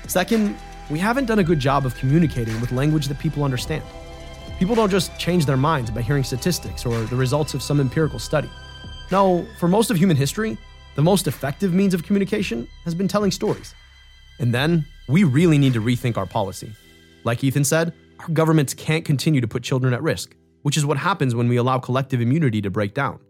Second, 0.09 0.57
we 0.91 0.99
haven't 0.99 1.27
done 1.27 1.39
a 1.39 1.45
good 1.45 1.59
job 1.59 1.85
of 1.85 1.95
communicating 1.97 2.61
with 2.61 2.73
language 2.73 3.09
that 3.09 3.19
people 3.19 3.45
understand. 3.45 3.83
People 4.59 4.75
don't 4.75 4.91
just 4.91 5.17
change 5.19 5.45
their 5.45 5.57
minds 5.57 5.91
by 5.91 6.01
hearing 6.01 6.25
statistics 6.25 6.87
or 6.87 6.99
the 7.05 7.17
results 7.17 7.55
of 7.55 7.63
some 7.63 7.81
empirical 7.81 8.19
study. 8.19 8.49
No, 9.11 9.47
for 9.59 9.69
most 9.69 9.91
of 9.91 9.97
human 9.97 10.17
history, 10.17 10.57
the 10.95 11.03
most 11.03 11.27
effective 11.27 11.75
means 11.75 11.93
of 11.93 12.03
communication 12.03 12.67
has 12.85 12.95
been 12.95 13.09
telling 13.09 13.31
stories. 13.31 13.75
And 14.39 14.53
then, 14.53 14.85
we 15.09 15.25
really 15.25 15.59
need 15.59 15.73
to 15.75 15.81
rethink 15.81 16.17
our 16.17 16.27
policy. 16.27 16.73
Like 17.25 17.45
Ethan 17.45 17.65
said, 17.65 17.93
our 18.21 18.29
governments 18.29 18.75
can't 18.75 19.05
continue 19.05 19.41
to 19.41 19.49
put 19.49 19.63
children 19.63 19.93
at 19.93 20.03
risk, 20.03 20.35
which 20.63 20.77
is 20.77 20.87
what 20.87 20.97
happens 20.97 21.35
when 21.35 21.49
we 21.49 21.57
allow 21.57 21.79
collective 21.79 22.21
immunity 22.21 22.63
to 22.63 22.71
break 22.71 22.95
down. 22.95 23.21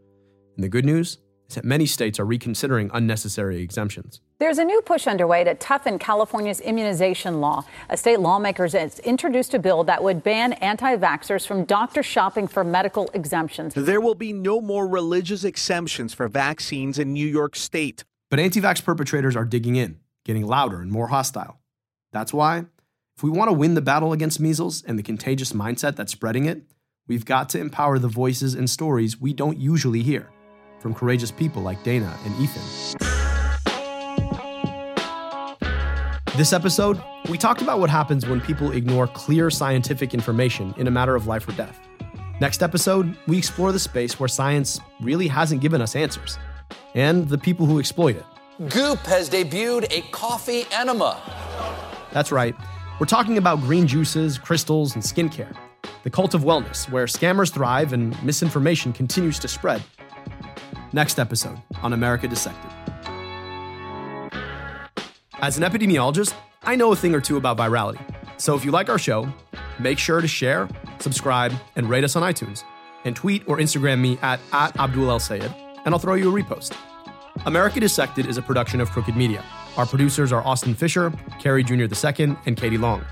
And 0.57 0.65
the 0.65 0.69
good 0.69 0.85
news 0.85 1.19
many 1.63 1.87
states 1.87 2.19
are 2.19 2.25
reconsidering 2.25 2.91
unnecessary 2.93 3.63
exemptions. 3.63 4.21
There's 4.39 4.59
a 4.59 4.65
new 4.65 4.83
push 4.83 5.07
underway 5.07 5.45
to 5.45 5.55
toughen 5.55 5.99
California's 5.99 6.61
immunization 6.61 7.41
law. 7.41 7.65
A 7.89 7.97
state 7.97 8.21
lawmaker 8.21 8.69
has 8.69 8.99
introduced 9.01 9.55
a 9.55 9.59
bill 9.59 9.85
that 9.85 10.03
would 10.03 10.23
ban 10.23 10.55
anti 10.55 10.97
vaxxers 10.97 11.47
from 11.47 11.65
doctor 11.65 12.03
shopping 12.03 12.47
for 12.47 12.65
medical 12.65 13.11
exemptions. 13.15 13.75
There 13.75 14.01
will 14.01 14.15
be 14.15 14.33
no 14.33 14.61
more 14.61 14.87
religious 14.87 15.45
exemptions 15.45 16.13
for 16.13 16.29
vaccines 16.29 16.99
in 16.99 17.13
New 17.13 17.27
York 17.27 17.57
State. 17.57 18.05
But 18.29 18.41
anti 18.41 18.61
vax 18.61 18.85
perpetrators 18.85 19.37
are 19.37 19.45
digging 19.45 19.77
in, 19.77 20.01
getting 20.25 20.47
louder 20.47 20.81
and 20.81 20.91
more 20.91 21.09
hostile. 21.09 21.61
That's 22.13 22.33
why, 22.33 22.67
if 23.17 23.23
we 23.23 23.31
want 23.31 23.49
to 23.49 23.53
win 23.53 23.75
the 23.75 23.81
battle 23.81 24.13
against 24.13 24.41
measles 24.41 24.83
and 24.83 24.99
the 24.99 25.03
contagious 25.03 25.53
mindset 25.53 25.97
that's 25.97 26.13
spreading 26.13 26.45
it, 26.45 26.63
we've 27.07 27.25
got 27.25 27.49
to 27.51 27.61
empower 27.61 27.99
the 27.99 28.09
voices 28.09 28.55
and 28.55 28.69
stories 28.69 29.21
we 29.21 29.33
don't 29.33 29.59
usually 29.59 30.03
hear 30.03 30.29
from 30.87 30.95
courageous 30.95 31.33
people 31.33 31.63
like 31.63 31.83
Dana 31.83 32.17
and 32.25 32.33
Ethan. 32.37 32.63
This 36.37 36.53
episode, 36.53 37.03
we 37.29 37.37
talked 37.37 37.61
about 37.61 37.81
what 37.81 37.91
happens 37.91 38.25
when 38.25 38.41
people 38.41 38.71
ignore 38.71 39.09
clear 39.09 39.51
scientific 39.51 40.15
information 40.15 40.73
in 40.77 40.87
a 40.87 40.93
matter 40.93 41.17
of 41.17 41.27
life 41.27 41.49
or 41.49 41.53
death. 41.53 41.77
Next 42.41 42.63
episode, 42.63 43.17
we 43.27 43.37
explore 43.37 43.73
the 43.73 43.81
space 43.81 44.21
where 44.21 44.29
science 44.29 44.79
really 45.01 45.27
hasn't 45.27 45.61
given 45.61 45.83
us 45.83 45.97
answers 45.97 46.39
and 46.95 47.29
the 47.29 47.39
people 47.39 47.67
who 47.67 47.81
exploit 47.81 48.15
it. 48.15 48.25
Goop 48.69 49.01
has 49.07 49.29
debuted 49.29 49.91
a 49.91 50.03
coffee 50.13 50.67
enema. 50.71 51.21
That's 52.13 52.31
right. 52.31 52.55
We're 53.01 53.07
talking 53.07 53.39
about 53.39 53.59
green 53.59 53.89
juices, 53.89 54.39
crystals, 54.39 54.95
and 54.95 55.03
skincare. 55.03 55.53
The 56.05 56.11
cult 56.11 56.35
of 56.35 56.43
wellness, 56.43 56.89
where 56.89 57.07
scammers 57.07 57.53
thrive 57.53 57.93
and 57.93 58.23
misinformation 58.23 58.93
continues 58.93 59.41
to 59.41 59.49
spread. 59.49 59.83
Next 60.97 61.19
episode 61.19 61.59
on 61.83 61.93
America 61.93 62.27
Dissected. 62.27 62.71
As 65.43 65.59
an 65.59 65.63
epidemiologist, 65.63 66.33
I 66.63 66.75
know 66.75 66.91
a 66.91 66.97
thing 66.97 67.15
or 67.15 67.21
two 67.21 67.37
about 67.37 67.59
virality. 67.59 68.01
So 68.39 68.57
if 68.57 68.65
you 68.65 68.71
like 68.71 68.89
our 68.89 68.99
show, 68.99 69.29
make 69.79 69.99
sure 69.99 70.23
to 70.23 70.27
share, 70.27 70.67
subscribe, 70.99 71.53
and 71.77 71.91
rate 71.91 72.03
us 72.03 72.17
on 72.17 72.23
iTunes. 72.23 72.65
And 73.05 73.15
tweet 73.15 73.47
or 73.47 73.59
Instagram 73.59 74.01
me 74.01 74.17
at, 74.23 74.41
at 74.53 74.75
Abdul 74.81 75.11
El 75.11 75.21
Sayed, 75.21 75.55
and 75.85 75.95
I'll 75.95 75.99
throw 75.99 76.15
you 76.15 76.35
a 76.35 76.43
repost. 76.43 76.75
America 77.45 77.79
Dissected 77.79 78.25
is 78.25 78.39
a 78.39 78.43
production 78.43 78.81
of 78.81 78.91
Crooked 78.91 79.15
Media. 79.15 79.45
Our 79.77 79.85
producers 79.85 80.33
are 80.33 80.43
Austin 80.47 80.75
Fisher, 80.75 81.13
Carrie 81.39 81.63
Jr. 81.63 81.75
II, 81.95 82.39
and 82.47 82.57
Katie 82.57 82.79
Long. 82.79 83.05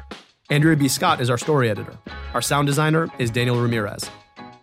Andrea 0.49 0.75
B. 0.75 0.89
Scott 0.89 1.21
is 1.21 1.29
our 1.29 1.37
story 1.37 1.69
editor. 1.69 1.99
Our 2.33 2.41
sound 2.41 2.67
designer 2.67 3.11
is 3.19 3.31
Daniel 3.31 3.61
Ramirez. 3.61 4.09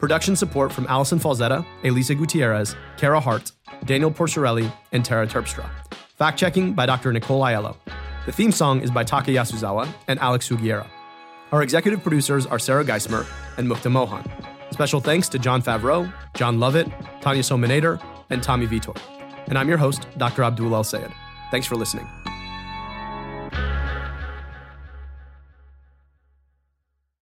Production 0.02 0.36
support 0.36 0.74
from 0.74 0.88
Allison 0.88 1.20
Falzetta, 1.20 1.64
Elisa 1.84 2.16
Gutierrez, 2.16 2.76
Kara 2.98 3.20
Hart, 3.20 3.52
Daniel 3.86 4.10
Porcerelli, 4.10 4.74
and 4.92 5.06
Tara 5.06 5.28
Terpstra. 5.28 5.70
Fact 6.16 6.40
checking 6.40 6.74
by 6.74 6.88
Dr. 6.88 7.14
Nicole 7.14 7.44
Aiello. 7.44 7.78
The 8.26 8.32
theme 8.32 8.52
song 8.52 8.82
is 8.82 8.90
by 8.90 9.04
Taka 9.04 9.30
Yasuzawa 9.30 9.88
and 10.08 10.20
Alex 10.20 10.50
Sugiura. 10.50 10.88
Our 11.52 11.62
executive 11.62 12.02
producers 12.02 12.48
are 12.48 12.58
Sarah 12.58 12.84
Geismer 12.84 13.28
and 13.58 13.68
Mukta 13.68 13.92
Mohan. 13.92 14.28
Special 14.72 15.02
thanks 15.02 15.30
to 15.30 15.38
Jon 15.38 15.62
Favreau, 15.62 16.12
Jon 16.34 16.60
Lovett, 16.60 16.88
Tanya 17.22 17.44
Somanader, 17.44 18.02
and 18.32 18.42
Tommy 18.42 18.66
Vietor. 18.66 18.94
And 19.46 19.56
I'm 19.56 19.70
your 19.70 19.78
host, 19.78 20.08
Dr. 20.18 20.42
Abdul 20.42 20.74
El 20.74 20.84
Sayed. 20.84 21.12
Thanks 21.52 21.68
for 21.68 21.76
listening. 21.76 22.08